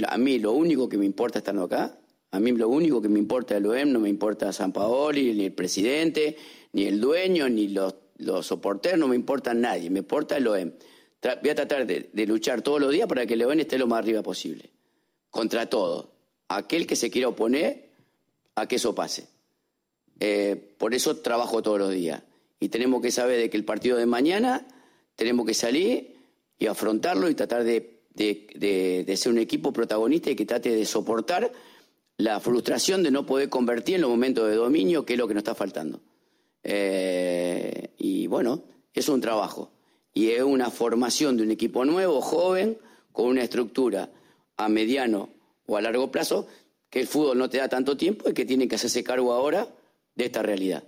a 0.06 0.18
mí 0.18 0.38
lo 0.38 0.52
único 0.52 0.88
que 0.88 0.98
me 0.98 1.06
importa 1.06 1.38
estando 1.38 1.64
acá 1.64 1.98
A 2.30 2.40
mí 2.40 2.52
lo 2.52 2.68
único 2.68 3.02
que 3.02 3.08
me 3.08 3.18
importa 3.18 3.56
el 3.56 3.66
OEM, 3.66 3.92
no 3.92 4.00
me 4.00 4.08
importa 4.08 4.52
San 4.52 4.72
Paoli, 4.72 5.34
ni 5.34 5.46
el 5.46 5.52
presidente, 5.52 6.36
ni 6.72 6.84
el 6.84 7.00
dueño, 7.00 7.48
ni 7.48 7.68
los, 7.68 7.94
los 8.18 8.46
soporteros, 8.46 8.98
no 8.98 9.08
me 9.08 9.16
importa 9.16 9.54
nadie, 9.54 9.90
me 9.90 10.00
importa 10.00 10.36
el 10.36 10.46
OEM. 10.46 10.72
voy 11.42 11.50
a 11.50 11.54
tratar 11.54 11.86
de, 11.86 12.26
luchar 12.26 12.62
todos 12.62 12.80
los 12.80 12.92
días 12.92 13.08
para 13.08 13.26
que 13.26 13.34
el 13.34 13.42
OEM 13.42 13.60
esté 13.60 13.78
lo 13.78 13.86
más 13.86 14.00
arriba 14.00 14.22
posible. 14.22 14.70
Contra 15.30 15.66
todo. 15.66 16.12
Aquel 16.48 16.86
que 16.86 16.96
se 16.96 17.10
quiera 17.10 17.28
oponer 17.28 17.90
a 18.54 18.66
que 18.66 18.76
eso 18.76 18.94
pase. 18.94 19.28
Eh, 20.18 20.74
por 20.78 20.94
eso 20.94 21.16
trabajo 21.16 21.62
todos 21.62 21.78
los 21.78 21.90
días. 21.90 22.22
Y 22.58 22.68
tenemos 22.68 23.00
que 23.00 23.10
saber 23.10 23.38
de 23.38 23.50
que 23.50 23.56
el 23.56 23.64
partido 23.64 23.96
de 23.96 24.06
mañana 24.06 24.66
tenemos 25.16 25.46
que 25.46 25.54
salir 25.54 26.16
y 26.58 26.66
afrontarlo 26.66 27.30
y 27.30 27.34
tratar 27.34 27.64
de, 28.14 29.04
de 29.06 29.16
ser 29.16 29.32
un 29.32 29.38
equipo 29.38 29.72
protagonista 29.72 30.30
y 30.30 30.36
que 30.36 30.46
trate 30.46 30.74
de 30.74 30.84
soportar 30.84 31.52
la 32.20 32.38
frustración 32.38 33.02
de 33.02 33.10
no 33.10 33.26
poder 33.26 33.48
convertir 33.48 33.96
en 33.96 34.02
los 34.02 34.10
momentos 34.10 34.48
de 34.48 34.56
dominio, 34.56 35.04
que 35.04 35.14
es 35.14 35.18
lo 35.18 35.26
que 35.26 35.34
nos 35.34 35.40
está 35.40 35.54
faltando. 35.54 36.00
Eh, 36.62 37.94
y 37.98 38.26
bueno, 38.26 38.62
es 38.92 39.08
un 39.08 39.20
trabajo. 39.20 39.72
Y 40.12 40.30
es 40.30 40.42
una 40.42 40.70
formación 40.70 41.36
de 41.36 41.44
un 41.44 41.50
equipo 41.50 41.84
nuevo, 41.84 42.20
joven, 42.20 42.78
con 43.12 43.26
una 43.26 43.42
estructura 43.42 44.10
a 44.56 44.68
mediano 44.68 45.30
o 45.66 45.76
a 45.76 45.80
largo 45.80 46.10
plazo, 46.10 46.46
que 46.90 47.00
el 47.00 47.06
fútbol 47.06 47.38
no 47.38 47.48
te 47.48 47.58
da 47.58 47.68
tanto 47.68 47.96
tiempo 47.96 48.28
y 48.28 48.34
que 48.34 48.44
tiene 48.44 48.68
que 48.68 48.74
hacerse 48.74 49.04
cargo 49.04 49.32
ahora 49.32 49.68
de 50.14 50.24
esta 50.24 50.42
realidad. 50.42 50.84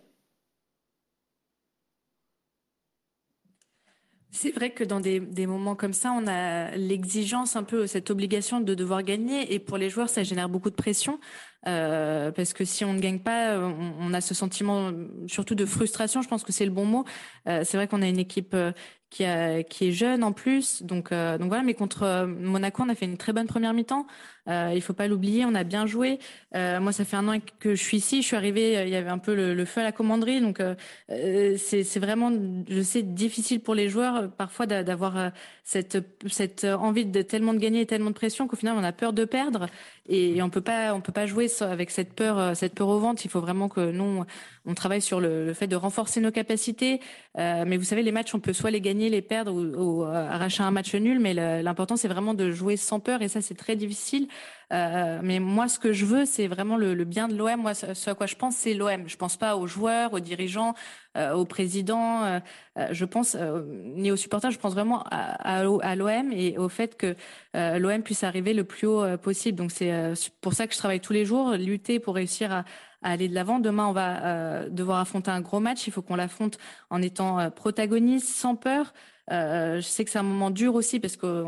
C'est 4.34 4.50
vrai 4.50 4.70
que 4.70 4.82
dans 4.82 5.00
des, 5.00 5.20
moments 5.46 5.76
comme 5.76 5.92
ça, 5.92 6.10
on 6.12 6.26
a 6.26 6.70
l'exigence, 6.74 7.54
un 7.54 7.64
peu 7.64 7.86
cette 7.86 8.10
obligation 8.10 8.60
de 8.60 8.74
devoir 8.74 9.02
gagner. 9.02 9.52
Et 9.52 9.58
pour 9.58 9.76
les 9.76 9.90
joueurs, 9.90 10.08
ça 10.08 10.22
génère 10.22 10.48
beaucoup 10.48 10.70
de 10.70 10.74
pression. 10.74 11.20
Euh, 11.68 12.32
parce 12.32 12.52
que 12.52 12.64
si 12.64 12.84
on 12.84 12.92
ne 12.92 13.00
gagne 13.00 13.20
pas, 13.20 13.58
on, 13.58 14.12
a 14.14 14.20
ce 14.20 14.34
sentiment 14.34 14.90
surtout 15.26 15.54
de 15.54 15.64
frustration. 15.64 16.22
Je 16.22 16.28
pense 16.28 16.42
que 16.44 16.52
c'est 16.52 16.64
le 16.64 16.72
bon 16.72 16.84
mot. 16.84 17.04
Euh, 17.48 17.62
c'est 17.64 17.76
vrai 17.76 17.88
qu'on 17.88 18.02
a 18.02 18.08
une 18.08 18.18
équipe 18.18 18.54
euh, 18.54 18.72
qui, 19.10 19.24
a, 19.24 19.62
qui 19.62 19.88
est 19.88 19.92
jeune 19.92 20.24
en 20.24 20.32
plus. 20.32 20.82
Donc, 20.82 21.12
euh, 21.12 21.36
donc 21.36 21.48
voilà, 21.48 21.62
mais 21.62 21.74
contre 21.74 22.02
euh, 22.02 22.26
Monaco, 22.26 22.82
on 22.82 22.88
a 22.88 22.94
fait 22.94 23.04
une 23.04 23.18
très 23.18 23.34
bonne 23.34 23.46
première 23.46 23.74
mi-temps. 23.74 24.06
Il 24.48 24.80
faut 24.82 24.92
pas 24.92 25.06
l'oublier, 25.06 25.44
on 25.44 25.54
a 25.54 25.62
bien 25.62 25.86
joué. 25.86 26.18
Moi, 26.52 26.90
ça 26.90 27.04
fait 27.04 27.16
un 27.16 27.28
an 27.28 27.38
que 27.60 27.76
je 27.76 27.82
suis 27.82 27.98
ici. 27.98 28.22
Je 28.22 28.26
suis 28.26 28.36
arrivée, 28.36 28.82
il 28.82 28.88
y 28.88 28.96
avait 28.96 29.08
un 29.08 29.18
peu 29.18 29.36
le, 29.36 29.54
le 29.54 29.64
feu 29.64 29.82
à 29.82 29.84
la 29.84 29.92
commanderie. 29.92 30.40
Donc, 30.40 30.60
c'est 31.08 31.98
vraiment, 32.00 32.32
je 32.68 32.82
sais, 32.82 33.02
difficile 33.02 33.60
pour 33.60 33.76
les 33.76 33.88
joueurs 33.88 34.32
parfois 34.32 34.66
d'avoir 34.66 35.30
cette, 35.62 35.98
cette 36.26 36.64
envie 36.64 37.06
de 37.06 37.22
tellement 37.22 37.54
de 37.54 37.60
gagner 37.60 37.82
et 37.82 37.86
tellement 37.86 38.10
de 38.10 38.16
pression 38.16 38.48
qu'au 38.48 38.56
final, 38.56 38.74
on 38.76 38.82
a 38.82 38.90
peur 38.90 39.12
de 39.12 39.24
perdre. 39.24 39.68
Et, 40.08 40.42
on 40.42 40.50
peut 40.50 40.60
pas, 40.60 40.94
on 40.94 41.00
peut 41.00 41.12
pas 41.12 41.26
jouer 41.26 41.48
avec 41.60 41.90
cette 41.90 42.12
peur, 42.14 42.56
cette 42.56 42.74
peur 42.74 42.88
au 42.88 42.98
ventre. 42.98 43.22
Il 43.24 43.30
faut 43.30 43.40
vraiment 43.40 43.68
que 43.68 43.90
nous, 43.92 44.24
on 44.66 44.74
travaille 44.74 45.00
sur 45.00 45.20
le, 45.20 45.46
le 45.46 45.54
fait 45.54 45.66
de 45.66 45.76
renforcer 45.76 46.20
nos 46.20 46.32
capacités. 46.32 47.00
mais 47.36 47.76
vous 47.76 47.84
savez, 47.84 48.02
les 48.02 48.12
matchs, 48.12 48.34
on 48.34 48.40
peut 48.40 48.52
soit 48.52 48.70
les 48.70 48.80
gagner, 48.80 49.08
les 49.10 49.22
perdre 49.22 49.52
ou, 49.52 50.00
ou 50.00 50.04
arracher 50.04 50.62
un 50.62 50.70
match 50.70 50.94
nul. 50.94 51.20
Mais 51.20 51.34
l'important, 51.62 51.96
c'est 51.96 52.08
vraiment 52.08 52.34
de 52.34 52.50
jouer 52.50 52.76
sans 52.76 53.00
peur. 53.00 53.22
Et 53.22 53.28
ça, 53.28 53.40
c'est 53.40 53.54
très 53.54 53.76
difficile. 53.76 54.28
Euh, 54.72 55.20
mais 55.22 55.38
moi, 55.38 55.68
ce 55.68 55.78
que 55.78 55.92
je 55.92 56.06
veux, 56.06 56.24
c'est 56.24 56.46
vraiment 56.46 56.76
le, 56.76 56.94
le, 56.94 57.04
bien 57.04 57.28
de 57.28 57.34
l'OM. 57.36 57.60
Moi, 57.60 57.74
ce, 57.74 58.10
à 58.10 58.14
quoi 58.14 58.26
je 58.26 58.36
pense, 58.36 58.56
c'est 58.56 58.74
l'OM. 58.74 59.06
Je 59.06 59.16
pense 59.16 59.36
pas 59.36 59.56
aux 59.56 59.66
joueurs, 59.66 60.14
aux 60.14 60.20
dirigeants, 60.20 60.74
euh, 61.16 61.32
au 61.34 61.44
président. 61.44 62.24
Euh, 62.24 62.40
euh 62.78 62.88
je 62.90 63.04
pense 63.04 63.36
euh, 63.38 63.62
ni 63.96 64.10
aux 64.10 64.16
supporters. 64.16 64.50
Je 64.50 64.58
pense 64.58 64.72
vraiment 64.72 65.04
à, 65.10 65.58
à, 65.58 65.94
l'OM 65.96 66.32
et 66.32 66.56
au 66.58 66.68
fait 66.68 66.96
que 66.96 67.14
l'OM 67.54 68.02
puisse 68.02 68.24
arriver 68.24 68.54
le 68.54 68.64
plus 68.64 68.86
haut 68.86 69.16
possible. 69.18 69.58
Donc 69.58 69.72
c'est 69.72 70.14
pour 70.40 70.54
ça 70.54 70.66
que 70.66 70.72
je 70.72 70.78
travaille 70.78 71.00
tous 71.00 71.12
les 71.12 71.24
jours, 71.26 71.52
lutter 71.52 72.00
pour 72.00 72.14
réussir 72.14 72.52
à, 72.52 72.64
à 73.02 73.10
aller 73.12 73.28
de 73.28 73.34
l'avant. 73.34 73.58
Demain, 73.58 73.86
on 73.86 73.92
va 73.92 74.68
devoir 74.70 75.00
affronter 75.00 75.30
un 75.30 75.42
gros 75.42 75.60
match. 75.60 75.86
Il 75.86 75.92
faut 75.92 76.02
qu'on 76.02 76.16
l'affronte 76.16 76.56
en 76.88 77.02
étant 77.02 77.50
protagoniste, 77.50 78.28
sans 78.28 78.56
peur. 78.56 78.92
Euh, 79.30 79.76
je 79.76 79.86
sais 79.86 80.04
que 80.04 80.10
c'est 80.10 80.18
un 80.18 80.24
moment 80.24 80.50
dur 80.50 80.74
aussi 80.74 80.98
parce 80.98 81.16
que 81.16 81.44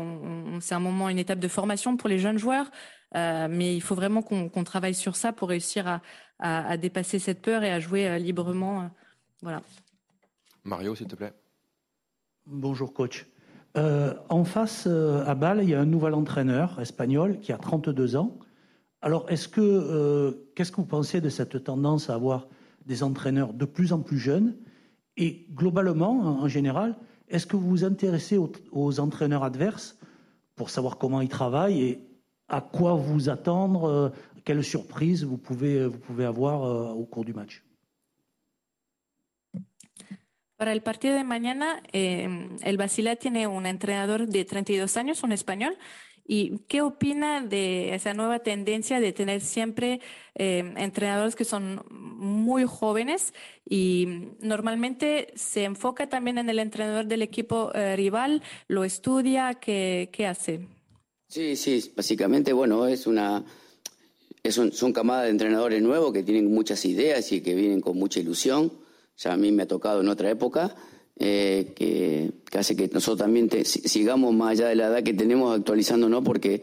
c'est 0.61 0.75
un 0.75 0.79
moment, 0.79 1.09
une 1.09 1.19
étape 1.19 1.39
de 1.39 1.47
formation 1.47 1.97
pour 1.97 2.09
les 2.09 2.19
jeunes 2.19 2.37
joueurs. 2.37 2.71
Euh, 3.15 3.47
mais 3.49 3.75
il 3.75 3.81
faut 3.81 3.95
vraiment 3.95 4.21
qu'on 4.21 4.49
qu 4.49 4.63
travaille 4.63 4.95
sur 4.95 5.15
ça 5.15 5.31
pour 5.31 5.49
réussir 5.49 5.87
à, 5.87 6.01
à, 6.39 6.67
à, 6.71 6.77
dépasser 6.77 7.19
cette 7.19 7.41
peur 7.41 7.63
et 7.63 7.71
à 7.71 7.79
jouer 7.79 8.07
euh, 8.07 8.17
librement. 8.17 8.81
Euh, 8.81 8.87
voilà. 9.41 9.61
Mario, 10.63 10.95
s'il 10.95 11.07
te 11.07 11.15
plaît. 11.15 11.33
Bonjour 12.47 12.93
coach. 12.93 13.27
Euh, 13.77 14.13
en 14.29 14.45
face, 14.45 14.85
euh, 14.87 15.25
à 15.25 15.35
Bâle, 15.35 15.59
il 15.61 15.69
y 15.69 15.73
a 15.73 15.81
un 15.81 15.85
nouvel 15.85 16.13
entraîneur 16.13 16.79
espagnol 16.79 17.39
qui 17.39 17.51
a 17.51 17.57
32 17.57 18.15
ans. 18.15 18.39
Alors, 19.01 19.29
est-ce 19.29 19.47
que 19.47 19.61
euh, 19.61 20.31
qu'est-ce 20.55 20.71
que 20.71 20.77
vous 20.77 20.85
pensez 20.85 21.21
de 21.21 21.29
cette 21.29 21.63
tendance 21.63 22.09
à 22.09 22.15
avoir 22.15 22.47
des 22.85 23.03
entraîneurs 23.03 23.53
de 23.53 23.65
plus 23.65 23.91
en 23.91 23.99
plus 23.99 24.17
jeunes? 24.17 24.55
Et 25.17 25.47
globalement, 25.53 26.19
en, 26.21 26.43
en 26.43 26.47
général, 26.47 26.97
est-ce 27.27 27.45
que 27.45 27.57
vous 27.57 27.69
vous 27.69 27.83
intéressez 27.83 28.37
aux, 28.37 28.51
aux, 28.71 28.99
entraîneurs 28.99 29.43
adverses 29.43 29.97
pour 30.55 30.69
savoir 30.69 30.97
comment 30.97 31.21
ils 31.21 31.29
travaillent 31.29 31.81
et 31.81 31.99
à 32.47 32.61
quoi 32.61 32.93
vous 32.95 33.29
attendre, 33.29 33.85
euh, 33.85 34.09
vous 35.23 35.37
pouvez, 35.37 35.87
vous 35.87 35.97
pouvez 35.97 36.25
avoir 36.25 36.63
euh, 36.63 36.93
au 36.93 37.07
match. 37.33 37.63
Para 40.57 40.71
el 40.71 40.81
partido 40.81 41.15
de 41.15 41.23
mañana, 41.23 41.81
eh, 41.91 42.29
el 42.61 42.77
Basila 42.77 43.17
tiene 43.17 43.45
un 43.47 43.65
entrenador 43.65 44.27
de 44.27 44.45
32 44.45 44.95
años, 44.95 45.23
un 45.23 45.33
español. 45.33 45.77
¿Y 46.27 46.59
qué 46.67 46.81
opina 46.81 47.41
de 47.41 47.93
esa 47.93 48.13
nueva 48.13 48.39
tendencia 48.39 48.99
de 48.99 49.13
tener 49.13 49.41
siempre 49.41 49.99
eh, 50.33 50.73
entrenadores 50.77 51.35
que 51.35 51.45
son 51.45 51.83
muy 51.91 52.63
jóvenes 52.65 53.33
y 53.69 54.31
normalmente 54.39 55.27
se 55.35 55.65
enfoca 55.65 56.09
también 56.09 56.39
en 56.39 56.49
el 56.49 56.57
entrenador 56.57 57.05
del 57.05 57.21
equipo 57.21 57.71
eh, 57.75 57.95
rival, 57.95 58.41
lo 58.67 58.83
estudia, 58.83 59.53
qué, 59.55 60.09
qué 60.11 60.25
hace? 60.25 60.67
Sí, 61.27 61.55
sí, 61.55 61.91
básicamente, 61.95 62.53
bueno, 62.53 62.87
es 62.87 63.07
una. 63.07 63.43
Es 64.43 64.57
un, 64.59 64.71
son 64.71 64.93
camadas 64.93 65.23
de 65.23 65.31
entrenadores 65.31 65.81
nuevos 65.81 66.13
que 66.13 66.21
tienen 66.21 66.53
muchas 66.53 66.85
ideas 66.85 67.31
y 67.31 67.41
que 67.41 67.55
vienen 67.55 67.81
con 67.81 67.97
mucha 67.97 68.19
ilusión. 68.19 68.71
Ya 69.17 69.33
a 69.33 69.37
mí 69.37 69.51
me 69.51 69.63
ha 69.63 69.67
tocado 69.67 70.01
en 70.01 70.07
otra 70.07 70.29
época, 70.29 70.75
eh, 71.17 71.73
que, 71.75 72.31
hace 72.57 72.75
que 72.75 72.87
nosotros 72.89 73.25
también 73.25 73.49
te, 73.49 73.65
sigamos 73.65 74.35
más 74.35 74.51
allá 74.51 74.67
de 74.67 74.75
la 74.75 74.87
edad 74.87 75.03
que 75.03 75.13
tenemos 75.13 75.57
actualizándonos, 75.57 76.23
porque 76.23 76.61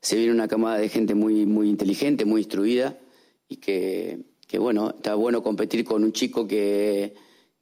se 0.00 0.16
viene 0.16 0.32
una 0.32 0.46
camada 0.46 0.78
de 0.78 0.88
gente 0.88 1.14
muy, 1.16 1.46
muy 1.46 1.68
inteligente, 1.68 2.24
muy 2.24 2.42
instruida 2.42 2.96
y 3.48 3.56
que, 3.56 4.20
que 4.46 4.58
bueno, 4.58 4.90
está 4.90 5.16
bueno 5.16 5.42
competir 5.42 5.84
con 5.84 6.04
un 6.04 6.12
chico 6.12 6.46
que, 6.46 7.14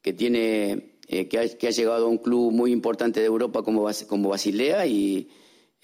que 0.02 0.12
tiene. 0.12 0.98
Eh, 1.08 1.28
que, 1.28 1.38
ha, 1.38 1.48
que, 1.48 1.68
ha, 1.68 1.70
llegado 1.70 2.06
a 2.06 2.08
un 2.08 2.18
club 2.18 2.50
muy 2.50 2.72
importante 2.72 3.20
de 3.20 3.26
Europa 3.26 3.62
como, 3.62 3.86
como 4.08 4.28
Basilea 4.30 4.86
y, 4.86 5.28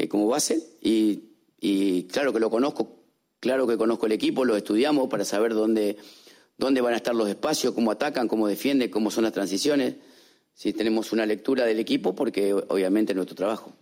eh, 0.00 0.08
como 0.08 0.26
base 0.28 0.78
y, 0.80 1.24
y, 1.60 2.04
claro 2.04 2.32
que 2.32 2.40
lo 2.40 2.48
conozco, 2.48 3.04
claro 3.38 3.66
que 3.66 3.76
conozco 3.76 4.06
el 4.06 4.12
equipo, 4.12 4.46
lo 4.46 4.56
estudiamos 4.56 5.08
para 5.08 5.26
saber 5.26 5.52
dónde, 5.52 5.98
dónde 6.56 6.80
van 6.80 6.94
a 6.94 6.96
estar 6.96 7.14
los 7.14 7.28
espacios, 7.28 7.74
cómo 7.74 7.90
atacan, 7.90 8.26
cómo 8.26 8.48
defienden, 8.48 8.90
cómo 8.90 9.10
son 9.10 9.24
las 9.24 9.34
transiciones. 9.34 9.96
Si 10.54 10.72
tenemos 10.72 11.12
una 11.12 11.26
lectura 11.26 11.66
del 11.66 11.78
equipo, 11.78 12.14
porque 12.14 12.54
obviamente 12.54 13.12
es 13.12 13.16
nuestro 13.16 13.36
trabajo. 13.36 13.74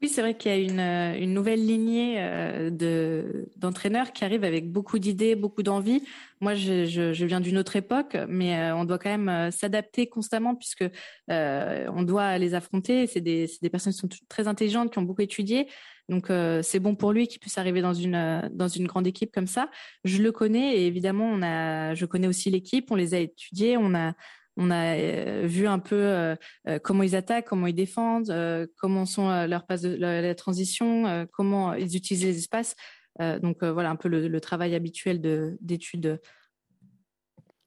Oui, 0.00 0.08
c'est 0.08 0.20
vrai 0.20 0.36
qu'il 0.36 0.52
y 0.52 0.54
a 0.54 0.58
une, 0.58 0.78
euh, 0.78 1.18
une, 1.18 1.34
nouvelle 1.34 1.66
lignée 1.66 2.16
euh, 2.18 2.70
de, 2.70 3.48
d'entraîneurs 3.56 4.12
qui 4.12 4.24
arrivent 4.24 4.44
avec 4.44 4.70
beaucoup 4.70 5.00
d'idées, 5.00 5.34
beaucoup 5.34 5.64
d'envie. 5.64 6.04
Moi, 6.40 6.54
je, 6.54 6.84
je, 6.84 7.12
je 7.12 7.26
viens 7.26 7.40
d'une 7.40 7.58
autre 7.58 7.74
époque, 7.74 8.16
mais 8.28 8.56
euh, 8.56 8.76
on 8.76 8.84
doit 8.84 8.98
quand 9.00 9.16
même 9.16 9.50
s'adapter 9.50 10.06
constamment 10.06 10.54
puisque 10.54 10.84
euh, 11.30 11.90
on 11.92 12.04
doit 12.04 12.38
les 12.38 12.54
affronter. 12.54 13.08
C'est 13.08 13.20
des, 13.20 13.48
c'est 13.48 13.60
des 13.60 13.70
personnes 13.70 13.92
qui 13.92 13.98
sont 13.98 14.08
très 14.28 14.46
intelligentes, 14.46 14.92
qui 14.92 15.00
ont 15.00 15.02
beaucoup 15.02 15.22
étudié. 15.22 15.66
Donc, 16.08 16.30
euh, 16.30 16.62
c'est 16.62 16.78
bon 16.78 16.94
pour 16.94 17.12
lui 17.12 17.26
qu'il 17.26 17.40
puisse 17.40 17.58
arriver 17.58 17.82
dans 17.82 17.92
une, 17.92 18.48
dans 18.52 18.68
une 18.68 18.86
grande 18.86 19.08
équipe 19.08 19.32
comme 19.32 19.48
ça. 19.48 19.68
Je 20.04 20.22
le 20.22 20.30
connais 20.30 20.76
et 20.76 20.86
évidemment, 20.86 21.28
on 21.28 21.42
a, 21.42 21.94
je 21.94 22.06
connais 22.06 22.28
aussi 22.28 22.50
l'équipe, 22.50 22.90
on 22.92 22.94
les 22.94 23.14
a 23.14 23.18
étudiés, 23.18 23.76
on 23.76 23.94
a, 23.96 24.14
on 24.58 24.70
a 24.70 24.96
euh, 24.96 25.42
vu 25.46 25.66
un 25.66 25.78
peu 25.78 25.96
euh, 25.96 26.36
euh, 26.66 26.78
comment 26.78 27.02
ils 27.02 27.16
attaquent, 27.16 27.46
comment 27.46 27.66
ils 27.66 27.74
défendent, 27.74 28.32
comment 28.76 29.06
sont 29.06 29.28
leurs 29.46 29.66
passes 29.66 29.82
de 29.82 29.94
la, 29.94 30.20
la 30.20 30.34
transition, 30.34 31.26
comment 31.32 31.74
ils 31.74 31.96
utilisent 31.96 32.24
les 32.24 32.38
espaces. 32.38 32.74
donc 33.18 33.64
voilà 33.64 33.90
un 33.90 33.96
peu 33.96 34.08
le, 34.08 34.28
le 34.28 34.40
travail 34.40 34.74
habituel 34.74 35.56
d'études. 35.60 36.20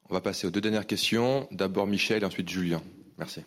On 0.10 0.14
va 0.14 0.22
passer 0.22 0.46
aux 0.46 0.52
deux 0.52 0.62
dernières 0.62 0.88
questions. 0.88 1.48
D'abord 1.52 1.88
Michel 1.88 2.24
et 2.24 2.26
ensuite 2.26 2.50
Julien. 2.50 2.82
Merci. 3.18 3.42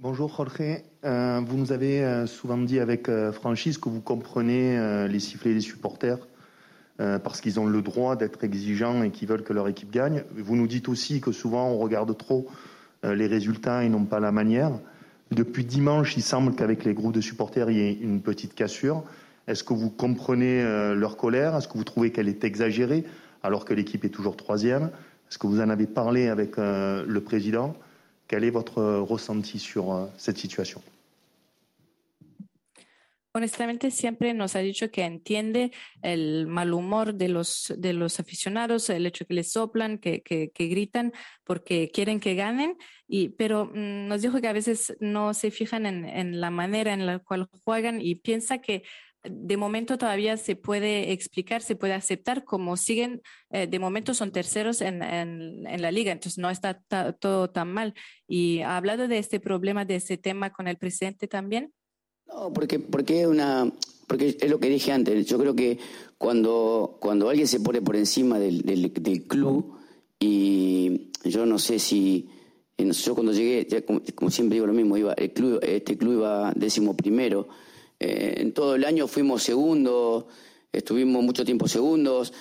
Bonjour 0.00 0.34
Jorge. 0.34 0.82
Euh, 1.04 1.40
vous 1.46 1.58
nous 1.58 1.72
avez 1.72 2.26
souvent 2.26 2.56
dit 2.56 2.80
avec 2.80 3.10
euh, 3.10 3.32
franchise 3.32 3.76
que 3.76 3.90
vous 3.90 4.00
comprenez 4.00 4.78
euh, 4.78 5.06
les 5.06 5.20
sifflets 5.20 5.52
des 5.52 5.60
supporters 5.60 6.16
euh, 7.00 7.18
parce 7.18 7.40
qu'ils 7.40 7.58
ont 7.58 7.66
le 7.66 7.80
droit 7.80 8.14
d'être 8.14 8.44
exigeants 8.44 9.02
et 9.02 9.10
qu'ils 9.10 9.26
veulent 9.26 9.42
que 9.42 9.54
leur 9.54 9.68
équipe 9.68 9.90
gagne. 9.90 10.22
Vous 10.36 10.54
nous 10.54 10.66
dites 10.66 10.88
aussi 10.88 11.22
que 11.22 11.32
souvent 11.32 11.70
on 11.70 11.78
regarde 11.78 12.14
trop 12.18 12.46
euh, 13.06 13.14
les 13.14 13.26
résultats 13.26 13.84
et 13.84 13.88
non 13.88 14.04
pas 14.04 14.20
la 14.20 14.32
manière. 14.32 14.72
Depuis 15.30 15.64
dimanche, 15.64 16.16
il 16.18 16.22
semble 16.22 16.54
qu'avec 16.54 16.84
les 16.84 16.92
groupes 16.92 17.14
de 17.14 17.22
supporters, 17.22 17.70
il 17.70 17.76
y 17.78 17.80
ait 17.80 17.92
une 17.94 18.20
petite 18.20 18.54
cassure. 18.54 19.02
Est-ce 19.46 19.64
que 19.64 19.72
vous 19.72 19.88
comprenez 19.88 20.62
leur 20.94 21.16
colère? 21.16 21.56
Est-ce 21.56 21.68
que 21.68 21.78
vous 21.78 21.84
trouvez 21.84 22.10
qu'elle 22.10 22.28
est 22.28 22.44
exagérée 22.44 23.04
alors 23.42 23.64
que 23.64 23.72
l'équipe 23.72 24.04
est 24.04 24.10
toujours 24.10 24.36
troisième? 24.36 24.90
Est-ce 25.30 25.38
que 25.38 25.46
vous 25.46 25.60
en 25.60 25.70
avez 25.70 25.86
parlé 25.86 26.28
avec 26.28 26.56
le 26.56 27.20
président? 27.20 27.76
Quel 28.26 28.44
est 28.44 28.50
votre 28.50 28.82
ressenti 28.82 29.58
sur 29.60 30.08
cette 30.18 30.38
situation? 30.38 30.82
Honestamente 33.32 33.90
siempre 33.90 34.34
nos 34.34 34.56
ha 34.56 34.60
dicho 34.60 34.90
que 34.90 35.04
entiende 35.04 35.72
el 36.02 36.46
mal 36.46 36.72
humor 36.72 37.14
de 37.14 37.28
los, 37.28 37.72
de 37.76 37.92
los 37.92 38.18
aficionados, 38.20 38.90
el 38.90 39.06
hecho 39.06 39.26
que 39.26 39.34
les 39.34 39.52
soplan, 39.52 39.98
que, 39.98 40.22
que, 40.22 40.50
gritan 40.66 41.12
porque 41.44 41.90
quieren 41.92 42.20
que 42.20 42.34
ganen, 42.34 42.76
y, 43.06 43.30
pero 43.30 43.66
mm, 43.66 44.08
nos 44.08 44.22
dijo 44.22 44.40
que 44.40 44.48
a 44.48 44.52
veces 44.52 44.96
no 45.00 45.34
se 45.34 45.50
fijan 45.50 45.86
en, 45.86 46.40
la 46.40 46.50
manera 46.50 46.92
en 46.92 47.06
la 47.06 47.18
cual 47.18 47.48
juegan 47.64 48.00
y 48.00 48.16
piensa 48.16 48.58
que 48.58 48.82
de 49.22 49.58
momento 49.58 49.98
todavía 49.98 50.38
se 50.38 50.56
puede 50.56 51.12
explicar, 51.12 51.60
se 51.60 51.76
puede 51.76 51.92
aceptar 51.92 52.44
como 52.44 52.78
siguen, 52.78 53.20
eh, 53.50 53.66
de 53.66 53.78
momento 53.78 54.14
son 54.14 54.32
terceros 54.32 54.80
en, 54.80 55.02
en, 55.02 55.82
la 55.82 55.90
liga, 55.90 56.10
entonces 56.10 56.38
no 56.38 56.48
está 56.48 56.80
todo 57.20 57.50
tan 57.50 57.70
mal. 57.70 57.94
Y 58.26 58.60
ha 58.60 58.78
hablado 58.78 59.08
de 59.08 59.18
este 59.18 59.38
problema, 59.38 59.84
de 59.84 59.96
ese 59.96 60.16
tema 60.16 60.50
con 60.52 60.68
el 60.68 60.78
presidente 60.78 61.28
también. 61.28 61.74
No, 62.32 62.52
porque, 62.52 62.78
porque, 62.78 63.26
una, 63.26 63.70
porque 64.06 64.36
es 64.40 64.50
lo 64.50 64.60
que 64.60 64.68
dije 64.68 64.92
antes. 64.92 65.26
Yo 65.26 65.38
creo 65.38 65.54
que 65.54 65.78
cuando, 66.16 66.96
cuando 67.00 67.28
alguien 67.28 67.48
se 67.48 67.60
pone 67.60 67.82
por 67.82 67.96
encima 67.96 68.38
del, 68.38 68.62
del, 68.62 69.22
club, 69.26 69.74
y 70.18 71.10
yo 71.24 71.46
no 71.46 71.58
sé 71.58 71.78
si. 71.78 72.28
Yo 72.78 73.14
cuando 73.14 73.32
llegué, 73.32 73.84
como, 73.84 74.30
siempre 74.30 74.56
digo 74.56 74.66
lo 74.66 74.72
mismo, 74.72 74.96
iba, 74.96 75.12
el 75.12 75.32
club, 75.32 75.60
este 75.62 75.98
club 75.98 76.14
iba 76.14 76.52
décimo 76.56 76.96
primero. 76.96 77.48
Eh, 77.98 78.36
en 78.38 78.52
todo 78.52 78.74
el 78.74 78.84
año 78.84 79.06
fuimos 79.06 79.42
segundos, 79.42 80.24
estuvimos 80.72 81.22
mucho 81.22 81.44
tiempo 81.44 81.68
segundos, 81.68 82.32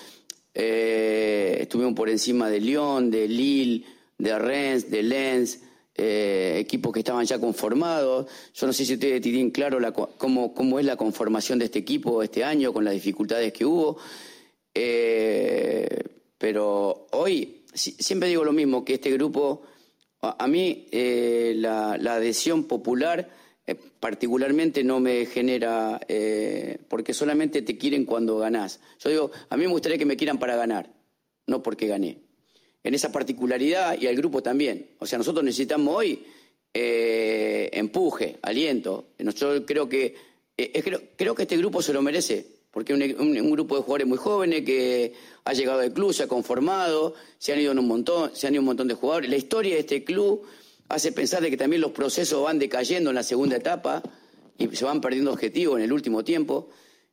eh, 0.53 1.57
estuvimos 1.59 1.93
por 1.93 2.09
encima 2.09 2.49
de 2.49 2.61
Lyon, 2.61 3.11
de 3.11 3.27
Lille, 3.27 3.83
de 4.17 4.39
Rennes, 4.39 4.89
de 4.89 5.03
Lens. 5.03 5.59
Eh, 6.01 6.57
equipos 6.59 6.93
que 6.93 6.99
estaban 6.99 7.25
ya 7.25 7.39
conformados. 7.39 8.25
Yo 8.53 8.67
no 8.67 8.71
sé 8.71 8.85
si 8.85 8.93
ustedes 8.93 9.21
tienen 9.21 9.51
claro 9.51 9.79
cómo, 10.17 10.53
cómo, 10.53 10.79
es 10.79 10.85
la 10.85 10.95
conformación 10.95 11.59
de 11.59 11.65
este 11.65 11.79
equipo 11.79 12.23
este 12.23 12.41
año, 12.41 12.71
con 12.71 12.85
las 12.85 12.93
dificultades 12.93 13.51
que 13.51 13.65
hubo. 13.65 13.97
Eh, 14.73 16.03
pero 16.37 17.07
hoy 17.11 17.65
siempre 17.73 18.29
digo 18.29 18.45
lo 18.45 18.53
mismo, 18.53 18.85
que 18.85 18.93
este 18.93 19.11
grupo, 19.11 19.63
a, 20.21 20.47
mí 20.47 20.87
eh, 20.93 21.53
la, 21.57 21.91
adhesión 21.91 22.63
popular 22.63 23.29
particularmente 23.99 24.85
no 24.85 25.01
me 25.01 25.25
genera, 25.25 25.99
porque 26.87 27.13
solamente 27.13 27.61
te 27.61 27.77
quieren 27.77 28.05
cuando 28.05 28.37
ganás. 28.37 28.79
Yo 28.99 29.09
digo, 29.09 29.31
a 29.49 29.57
mí 29.57 29.65
me 29.65 29.71
gustaría 29.73 29.97
que 29.97 30.05
me 30.05 30.15
quieran 30.15 30.39
para 30.39 30.55
ganar, 30.55 30.89
no 31.45 31.61
porque 31.61 31.87
gané 31.87 32.28
en 32.83 32.93
esa 32.93 33.11
particularidad 33.11 33.99
y 33.99 34.07
al 34.07 34.15
grupo 34.15 34.41
también. 34.41 34.91
O 34.99 35.05
sea, 35.05 35.17
nosotros 35.17 35.43
necesitamos 35.43 35.95
hoy 35.95 36.23
eh, 36.73 37.69
empuje, 37.73 38.37
aliento. 38.41 39.07
Yo 39.17 39.65
creo 39.65 39.89
que, 39.89 40.15
eh, 40.57 40.99
creo, 41.15 41.35
que 41.35 41.41
este 41.43 41.57
grupo 41.57 41.81
se 41.81 41.93
lo 41.93 42.01
merece, 42.01 42.45
porque 42.71 42.93
es 42.93 43.19
un, 43.19 43.51
grupo 43.51 43.75
de 43.75 43.81
jugadores 43.81 44.07
muy 44.07 44.17
jóvenes 44.17 44.63
que 44.63 45.13
ha 45.45 45.53
llegado 45.53 45.79
al 45.79 45.93
club, 45.93 46.13
se 46.13 46.23
ha 46.23 46.27
conformado, 46.27 47.15
se 47.37 47.53
han 47.53 47.59
ido 47.59 47.71
un 47.71 47.87
montón, 47.87 48.31
se 48.35 48.47
han 48.47 48.53
ido 48.53 48.61
un 48.61 48.67
montón 48.67 48.87
de 48.87 48.93
jugadores. 48.93 49.29
La 49.29 49.37
historia 49.37 49.73
de 49.73 49.81
este 49.81 50.03
club 50.03 50.43
hace 50.87 51.11
pensar 51.11 51.41
de 51.41 51.49
que 51.49 51.57
también 51.57 51.81
los 51.81 51.91
procesos 51.91 52.43
van 52.43 52.59
decayendo 52.59 53.09
en 53.09 53.15
la 53.15 53.23
segunda 53.23 53.55
etapa 53.57 54.03
y 54.57 54.67
se 54.75 54.85
van 54.85 55.01
perdiendo 55.01 55.31
objetivos 55.31 55.77
en 55.77 55.85
el 55.85 55.91
último 55.91 56.23
tiempo. 56.23 56.69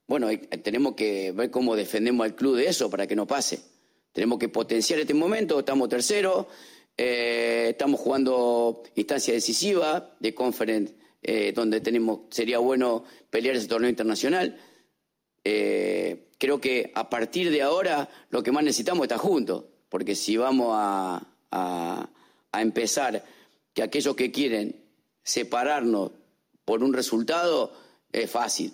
Bueno, 0.06 0.28
tenemos 0.62 0.94
que 0.94 1.32
ver 1.32 1.50
cómo 1.50 1.74
defendemos 1.74 2.24
al 2.24 2.34
club 2.36 2.56
de 2.56 2.66
eso 2.66 2.90
para 2.90 3.06
que 3.06 3.16
no 3.16 3.26
pase. 3.26 3.75
Tenemos 4.16 4.38
que 4.38 4.48
potenciar 4.48 4.98
este 4.98 5.12
momento, 5.12 5.58
estamos 5.58 5.90
terceros, 5.90 6.46
eh, 6.96 7.66
estamos 7.72 8.00
jugando 8.00 8.82
instancia 8.94 9.34
decisiva 9.34 10.16
de 10.18 10.34
conference, 10.34 10.94
eh, 11.22 11.52
donde 11.54 11.82
tenemos, 11.82 12.20
sería 12.30 12.56
bueno 12.56 13.04
pelear 13.28 13.56
ese 13.56 13.68
torneo 13.68 13.90
internacional. 13.90 14.58
Eh, 15.44 16.30
creo 16.38 16.58
que 16.58 16.90
a 16.94 17.10
partir 17.10 17.50
de 17.50 17.60
ahora 17.60 18.08
lo 18.30 18.42
que 18.42 18.52
más 18.52 18.64
necesitamos 18.64 19.00
es 19.00 19.12
estar 19.12 19.18
juntos, 19.18 19.64
porque 19.90 20.14
si 20.14 20.38
vamos 20.38 20.70
a 20.72 22.08
empezar 22.54 23.22
que 23.74 23.82
aquellos 23.82 24.16
que 24.16 24.32
quieren 24.32 24.82
separarnos 25.24 26.12
por 26.64 26.82
un 26.82 26.94
resultado 26.94 27.70
es 28.10 28.30
fácil. 28.30 28.72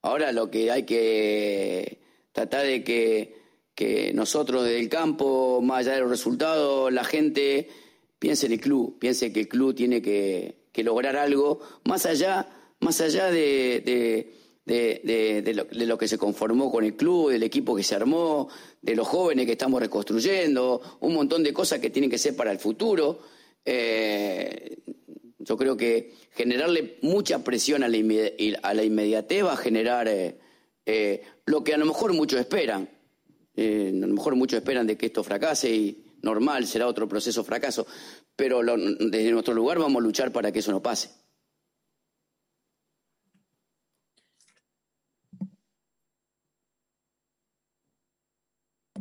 Ahora 0.00 0.32
lo 0.32 0.50
que 0.50 0.70
hay 0.70 0.84
que 0.84 2.00
tratar 2.32 2.64
de 2.64 2.82
que 2.82 3.39
que 3.80 4.12
nosotros 4.12 4.64
desde 4.64 4.78
el 4.78 4.90
campo, 4.90 5.62
más 5.62 5.78
allá 5.78 5.94
de 5.94 6.00
los 6.00 6.10
resultados, 6.10 6.92
la 6.92 7.02
gente 7.02 7.66
piense 8.18 8.44
en 8.44 8.52
el 8.52 8.60
club, 8.60 8.98
piense 8.98 9.32
que 9.32 9.40
el 9.40 9.48
club 9.48 9.74
tiene 9.74 10.02
que, 10.02 10.60
lograr 10.84 11.16
algo, 11.16 11.60
más 11.86 12.04
allá, 12.04 12.46
más 12.80 13.00
allá 13.00 13.30
de, 13.30 14.34
lo, 14.66 15.96
que 15.96 16.08
se 16.08 16.18
conformó 16.18 16.70
con 16.70 16.84
el 16.84 16.94
club, 16.94 17.30
del 17.30 17.42
equipo 17.42 17.74
que 17.74 17.82
se 17.82 17.94
armó, 17.94 18.50
de 18.82 18.94
los 18.94 19.08
jóvenes 19.08 19.46
que 19.46 19.52
estamos 19.52 19.80
reconstruyendo, 19.80 20.98
un 21.00 21.14
montón 21.14 21.42
de 21.42 21.54
cosas 21.54 21.78
que 21.78 21.88
tienen 21.88 22.10
que 22.10 22.18
ser 22.18 22.36
para 22.36 22.52
el 22.52 22.58
futuro. 22.58 23.20
Eh, 23.64 24.76
yo 25.38 25.56
creo 25.56 25.74
que 25.78 26.12
generarle 26.32 26.98
mucha 27.00 27.42
presión 27.42 27.82
a 27.82 27.88
la, 27.88 27.96
inmediatez 27.96 29.42
va 29.42 29.54
a 29.54 29.56
generar 29.56 30.06
eh, 30.06 30.36
eh, 30.84 31.22
lo 31.46 31.64
que 31.64 31.72
a 31.72 31.78
lo 31.78 31.86
mejor 31.86 32.12
muchos 32.12 32.38
esperan, 32.38 32.99
eh, 33.56 33.90
a 33.94 34.06
lo 34.06 34.14
mejor 34.14 34.36
muchos 34.36 34.58
esperan 34.58 34.86
de 34.86 34.96
que 34.96 35.06
esto 35.06 35.22
fracase 35.22 35.70
y 35.74 36.04
normal 36.22 36.66
será 36.66 36.86
otro 36.86 37.08
proceso 37.08 37.44
fracaso, 37.44 37.86
pero 38.36 38.60
desde 38.62 39.32
nuestro 39.32 39.54
lugar 39.54 39.78
vamos 39.78 40.00
a 40.00 40.04
luchar 40.04 40.32
para 40.32 40.52
que 40.52 40.60
eso 40.60 40.72
no 40.72 40.82
pase. 40.82 41.10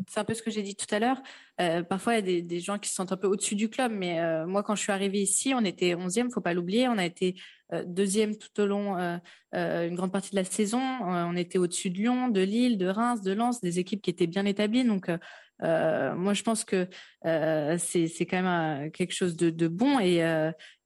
c'est 0.09 0.19
un 0.19 0.25
peu 0.25 0.33
ce 0.33 0.41
que 0.41 0.49
j'ai 0.49 0.63
dit 0.63 0.75
tout 0.75 0.93
à 0.93 0.99
l'heure. 0.99 1.21
Euh, 1.61 1.83
parfois, 1.83 2.17
il 2.17 2.29
y 2.29 2.37
a 2.39 2.41
des, 2.41 2.59
gens 2.59 2.79
qui 2.79 2.89
se 2.89 2.95
sentent 2.95 3.11
un 3.11 3.17
peu 3.17 3.27
au-dessus 3.27 3.55
du 3.55 3.69
club, 3.69 3.91
mais 3.91 4.19
euh, 4.19 4.47
moi, 4.47 4.63
quand 4.63 4.75
je 4.75 4.81
suis 4.81 4.91
arrivée 4.91 5.21
ici, 5.21 5.53
on 5.55 5.63
était 5.63 5.93
11e, 5.93 6.31
faut 6.31 6.41
pas 6.41 6.53
l'oublier. 6.53 6.87
On 6.87 6.97
a 6.97 7.05
été 7.05 7.35
deuxième 7.85 8.35
tout 8.35 8.61
au 8.61 8.65
long 8.65 8.97
une 9.53 9.95
grande 9.95 10.11
partie 10.11 10.31
de 10.31 10.35
la 10.35 10.43
saison. 10.43 10.81
on 10.81 11.35
était 11.35 11.57
au-dessus 11.57 11.89
de 11.89 11.95
Lyon, 11.97 12.29
de 12.29 12.41
Lille, 12.41 12.77
de 12.77 12.87
Reims, 12.87 13.21
de 13.21 13.31
Lens, 13.31 13.61
des 13.61 13.79
équipes 13.79 14.01
qui 14.01 14.09
étaient 14.09 14.27
bien 14.27 14.45
établies. 14.45 14.83
Donc, 14.83 15.09
moi, 15.61 16.33
je 16.33 16.43
pense 16.43 16.63
que 16.63 16.87
c'est 17.23 18.25
quand 18.25 18.41
même 18.41 18.91
quelque 18.91 19.13
chose 19.13 19.35
de, 19.35 19.67
bon 19.67 19.99
et, 19.99 20.21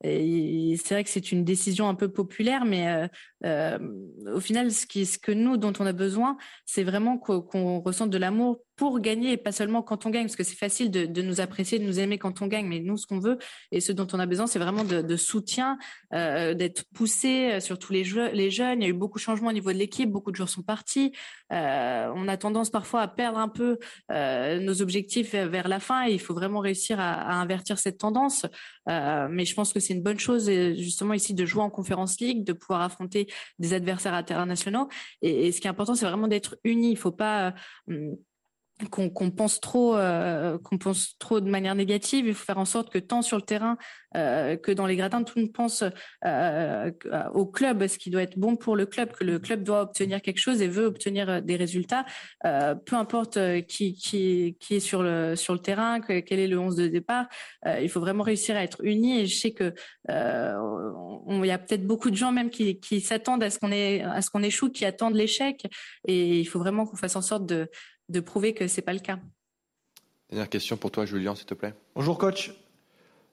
c'est 0.04 0.92
vrai 0.92 1.04
que 1.04 1.10
c'est 1.10 1.32
une 1.32 1.44
décision 1.44 1.88
un 1.88 1.96
peu 1.96 2.12
populaire, 2.12 2.66
mais 2.66 3.10
au 3.44 4.40
final, 4.40 4.72
ce, 4.72 4.86
qui, 4.86 5.08
que 5.22 5.32
nous, 5.32 5.58
dont 5.58 5.74
on 5.80 5.86
a 5.86 5.94
besoin, 5.94 6.38
c'est 6.66 6.84
vraiment 6.84 7.18
qu'on 7.18 7.80
ressente 7.80 8.10
de 8.10 8.18
l'amour 8.18 8.60
pour 8.76 9.00
gagner 9.00 9.34
et 9.34 9.38
pas 9.38 9.52
seulement 9.52 9.84
quand 9.84 10.06
on 10.06 10.10
gagne, 10.10 10.24
parce 10.24 10.36
que 10.36 10.44
c'est 10.44 10.58
facile 10.58 10.90
de, 10.90 11.22
nous 11.22 11.42
apprécier, 11.42 11.78
de 11.80 11.84
nous 11.84 12.00
aimer 12.00 12.18
quand 12.18 12.42
on 12.42 12.48
gagne, 12.48 12.68
mais 12.68 12.80
nous, 12.80 12.98
ce 12.98 13.06
qu'on 13.06 13.20
veut 13.20 13.38
et 13.72 13.80
ce 13.80 13.92
dont 13.92 14.08
on 14.14 14.20
a 14.20 14.26
besoin, 14.26 14.48
c'est 14.48 14.60
vraiment 14.60 14.84
de, 14.84 15.16
soutien, 15.16 15.78
euh, 16.14 16.54
d'être 16.54 16.84
poussé 16.94 17.52
euh, 17.52 17.60
sur 17.60 17.78
tous 17.78 17.94
les, 17.94 18.04
jeunes. 18.04 18.82
Il 18.82 18.84
y 18.84 18.86
a 18.86 18.90
eu 18.90 18.94
beaucoup 18.94 19.20
de 19.20 19.24
changements 19.24 19.50
au 19.50 19.54
niveau 19.54 19.72
de 19.72 19.78
l'équipe, 19.78 20.10
beaucoup 20.10 20.32
de 20.32 20.36
joueurs 20.36 20.50
sont 20.50 20.64
partis. 20.64 21.14
Euh, 21.52 22.12
on 22.16 22.28
a 22.28 22.36
tendance 22.36 22.72
parfois 22.72 23.02
à 23.02 23.08
perdre 23.08 23.38
un 23.38 23.50
peu 23.50 23.78
nos 24.10 24.82
objectifs 24.82 25.34
vers 25.34 25.68
la 25.68 25.80
fin 25.80 26.08
et 26.08 26.12
il 26.12 26.20
faut 26.20 26.34
vraiment 26.34 26.60
réussir 26.60 27.00
à, 27.00 27.40
invertir 27.40 27.78
cette 27.78 28.00
tendance. 28.00 28.46
mais 28.88 29.46
je 29.46 29.54
pense 29.54 29.74
que 29.74 29.80
c'est 29.80 29.93
une 29.94 30.04
bonne 30.04 30.20
chose, 30.20 30.50
justement, 30.76 31.14
ici, 31.14 31.34
de 31.34 31.46
jouer 31.46 31.64
en 31.64 31.70
Conférence 31.70 32.20
League, 32.20 32.44
de 32.44 32.54
pouvoir 32.54 32.82
affronter 32.82 33.28
des 33.60 33.74
adversaires 33.74 34.14
internationaux. 34.14 34.90
Et, 35.22 35.48
et 35.48 35.52
ce 35.52 35.62
qui 35.62 35.68
est 35.68 35.70
important, 35.70 35.96
c'est 35.96 36.06
vraiment 36.06 36.28
d'être 36.28 36.58
unis. 36.64 36.92
Il 36.92 36.98
faut 36.98 37.12
pas 37.12 37.54
qu'on 38.90 39.10
pense 39.32 39.60
trop 39.60 39.96
euh, 39.96 40.58
qu'on 40.60 40.78
pense 40.78 41.18
trop 41.20 41.40
de 41.40 41.50
manière 41.50 41.76
négative. 41.76 42.26
Il 42.28 42.34
faut 42.34 42.46
faire 42.46 42.58
en 42.58 42.66
sorte 42.66 42.92
que 42.92 43.00
tant 43.00 43.22
sur 43.22 43.38
le 43.38 43.44
terrain 43.44 43.78
euh, 44.16 44.56
que 44.58 44.72
dans 44.72 44.86
les 44.86 44.96
gradins 44.96 45.24
tout 45.24 45.34
le 45.38 45.44
monde 45.44 45.54
pense 45.54 45.84
euh, 46.26 46.92
au 47.34 47.46
club 47.46 47.88
ce 47.88 47.98
qui 47.98 48.10
doit 48.10 48.22
être 48.22 48.38
bon 48.38 48.56
pour 48.56 48.76
le 48.76 48.86
club 48.86 49.12
que 49.12 49.24
le 49.24 49.40
club 49.40 49.64
doit 49.64 49.82
obtenir 49.82 50.22
quelque 50.22 50.40
chose 50.40 50.62
et 50.62 50.68
veut 50.68 50.86
obtenir 50.86 51.42
des 51.42 51.56
résultats. 51.56 52.06
Peu 52.42 52.96
importe 52.96 53.40
qui, 53.68 54.56
est 54.70 54.80
sur 54.80 55.04
le 55.04 55.58
terrain 55.58 56.00
quel 56.02 56.40
est 56.40 56.48
le 56.48 56.60
11 56.60 56.76
de 56.76 56.88
départ 56.88 57.28
il 57.82 57.90
faut 57.90 58.00
vraiment 58.00 58.24
réussir 58.24 58.56
à 58.56 58.64
être 58.64 58.84
unis. 58.84 59.20
Et 59.20 59.26
je 59.26 59.36
sais 59.36 59.52
que 59.52 59.74
il 60.10 61.46
y 61.46 61.52
a 61.52 61.58
peut-être 61.58 61.86
beaucoup 61.86 62.12
de 62.12 62.16
gens 62.16 62.32
même 62.32 62.50
qui, 62.50 63.02
s'attendent 63.02 63.44
à 63.44 63.50
ce 63.50 63.60
qu'on 64.30 64.44
échoue 64.44 64.70
qui 64.70 64.86
attendent 64.86 65.16
l'échec. 65.16 65.66
Et 66.08 66.40
il 66.40 66.46
faut 66.46 66.60
vraiment 66.60 66.86
qu'on 66.86 66.98
fasse 66.98 67.16
en 67.16 67.22
sorte 67.22 67.46
de 67.46 67.70
de 68.10 68.20
prouver 68.20 68.54
que 68.54 68.68
ce 68.68 68.78
n'est 68.78 68.86
pas 68.86 68.94
le 68.94 69.00
cas. 69.00 69.20
Dernière 70.30 70.50
question 70.50 70.78
pour 70.78 70.92
toi, 70.92 71.06
Julien, 71.06 71.36
s'il 71.36 71.46
te 71.46 71.54
plaît. 71.54 71.74
Bonjour, 71.96 72.18
coach. 72.18 72.54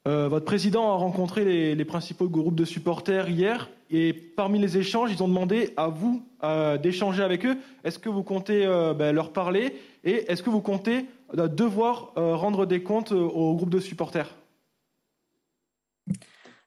Euh, 0.07 0.27
votre 0.27 0.45
président 0.45 0.91
a 0.91 0.95
rencontré 0.95 1.75
les, 1.75 1.85
principaux 1.85 2.27
groupes 2.27 2.55
de 2.55 2.65
supporters 2.65 3.29
hier. 3.29 3.69
et 3.91 4.13
parmi 4.13 4.57
les 4.59 4.77
échanges, 4.77 5.11
ils 5.11 5.21
ont 5.21 5.27
demandé 5.27 5.73
à 5.77 5.89
vous 5.89 6.25
euh, 6.43 6.77
d'échanger 6.77 7.21
avec 7.21 7.45
eux. 7.45 7.57
Est-ce 7.83 7.99
que 7.99 8.09
vous 8.09 8.23
comptez 8.23 8.65
euh, 8.65 8.93
ben, 8.95 9.13
leur 9.13 9.31
parler 9.31 9.75
et 10.03 10.31
est-ce 10.31 10.41
que 10.43 10.49
vous 10.49 10.61
comptez 10.61 11.05
euh, 11.37 11.47
devoir 11.47 12.13
euh, 12.17 12.35
rendre 12.35 12.65
des 12.65 12.83
comptes 12.83 13.11
euh, 13.11 13.15
au 13.15 13.55
groupe 13.55 13.69
de 13.69 13.79
supporters? 13.79 14.35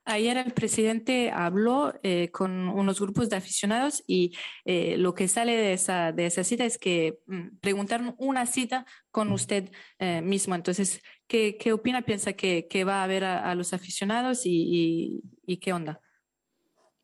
Ayer 0.06 0.36
el 0.36 0.52
presidente 0.52 1.30
habló 1.30 1.94
eh, 2.02 2.30
con 2.30 2.68
unos 2.68 3.00
grupos 3.00 3.30
de 3.30 3.36
aficionados 3.36 4.04
y 4.06 4.36
eh, 4.66 4.98
lo 4.98 5.14
que 5.14 5.28
sale 5.28 5.56
de 5.56 5.72
esa, 5.72 6.12
de 6.12 6.26
esa 6.26 6.44
cita 6.44 6.66
es 6.66 6.76
que 6.76 7.20
mm, 7.26 7.56
preguntaron 7.62 8.14
una 8.18 8.44
cita 8.44 8.84
con 9.10 9.32
usted 9.32 9.70
eh, 9.98 10.20
mismo. 10.20 10.54
Entonces, 10.54 11.00
¿qué, 11.26 11.56
¿qué, 11.58 11.72
opina? 11.72 12.02
¿Piensa 12.02 12.34
que, 12.34 12.66
que 12.68 12.84
va 12.84 13.02
a 13.02 13.06
ver 13.06 13.24
a, 13.24 13.50
a 13.50 13.54
los 13.54 13.72
aficionados 13.72 14.44
y, 14.44 14.50
y, 14.52 15.22
y, 15.46 15.56
qué 15.56 15.72
onda? 15.72 16.02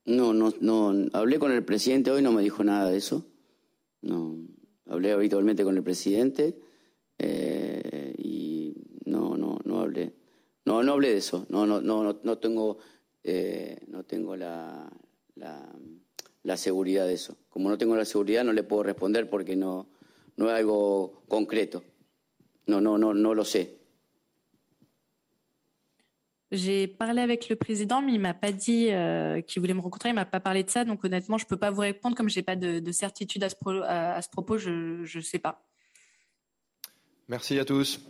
No, 0.04 0.34
no, 0.34 0.52
no. 0.60 0.94
Hablé 1.14 1.38
con 1.38 1.52
el 1.52 1.64
presidente 1.64 2.10
hoy, 2.10 2.20
no 2.20 2.32
me 2.32 2.42
dijo 2.42 2.62
nada 2.64 2.90
de 2.90 2.98
eso. 2.98 3.32
No, 4.02 4.36
hablé 4.86 5.12
habitualmente 5.12 5.64
con 5.64 5.74
el 5.74 5.82
presidente 5.82 6.58
No, 10.70 10.84
no 10.84 10.92
hablé 10.92 11.10
de 11.10 11.16
eso. 11.16 11.46
No, 11.48 11.66
no, 11.66 11.80
no, 11.80 12.20
no 12.22 12.38
tengo, 12.38 12.78
eh, 13.24 13.76
no 13.88 14.04
tengo 14.04 14.36
la, 14.36 14.88
la, 15.34 15.68
la, 16.44 16.56
seguridad 16.56 17.08
de 17.08 17.14
eso. 17.14 17.36
Como 17.48 17.68
no 17.68 17.76
tengo 17.76 17.96
la 17.96 18.04
seguridad, 18.04 18.44
no 18.44 18.52
le 18.52 18.62
puedo 18.62 18.84
responder 18.84 19.28
porque 19.28 19.56
no, 19.56 19.88
no 20.36 20.48
es 20.48 20.52
algo 20.52 21.24
concreto. 21.26 21.82
No, 22.66 22.80
no, 22.80 22.98
no, 22.98 23.12
no 23.12 23.34
lo 23.34 23.44
sé. 23.44 23.78
J'ai 26.52 26.86
parlé 26.86 27.22
avec 27.22 27.48
le 27.48 27.56
président, 27.56 28.00
mais 28.00 28.12
il 28.12 28.20
m'a 28.20 28.34
pas 28.34 28.52
dit 28.52 28.92
euh, 28.92 29.40
qu'il 29.40 29.60
voulait 29.60 29.74
me 29.74 29.80
rencontrer. 29.80 30.10
Il 30.10 30.14
m'a 30.14 30.24
pas 30.24 30.40
parlé 30.40 30.62
de 30.62 30.70
ça, 30.70 30.84
donc 30.84 31.04
honnêtement, 31.04 31.36
je 31.36 31.46
peux 31.46 31.56
pas 31.56 31.72
vous 31.72 31.80
répondre 31.80 32.16
comme 32.16 32.28
j'ai 32.28 32.42
pas 32.42 32.54
de, 32.54 32.78
de, 32.78 32.92
certitude 32.92 33.42
à 33.42 33.48
ce, 33.48 33.56
pro, 33.56 33.70
à, 33.82 34.14
à 34.14 34.22
ce 34.22 34.28
propos. 34.28 34.56
Je 34.56 34.70
ne 35.02 35.22
sais 35.22 35.40
pas. 35.40 35.64
Merci 37.28 37.58
à 37.58 37.64
tous. 37.64 38.00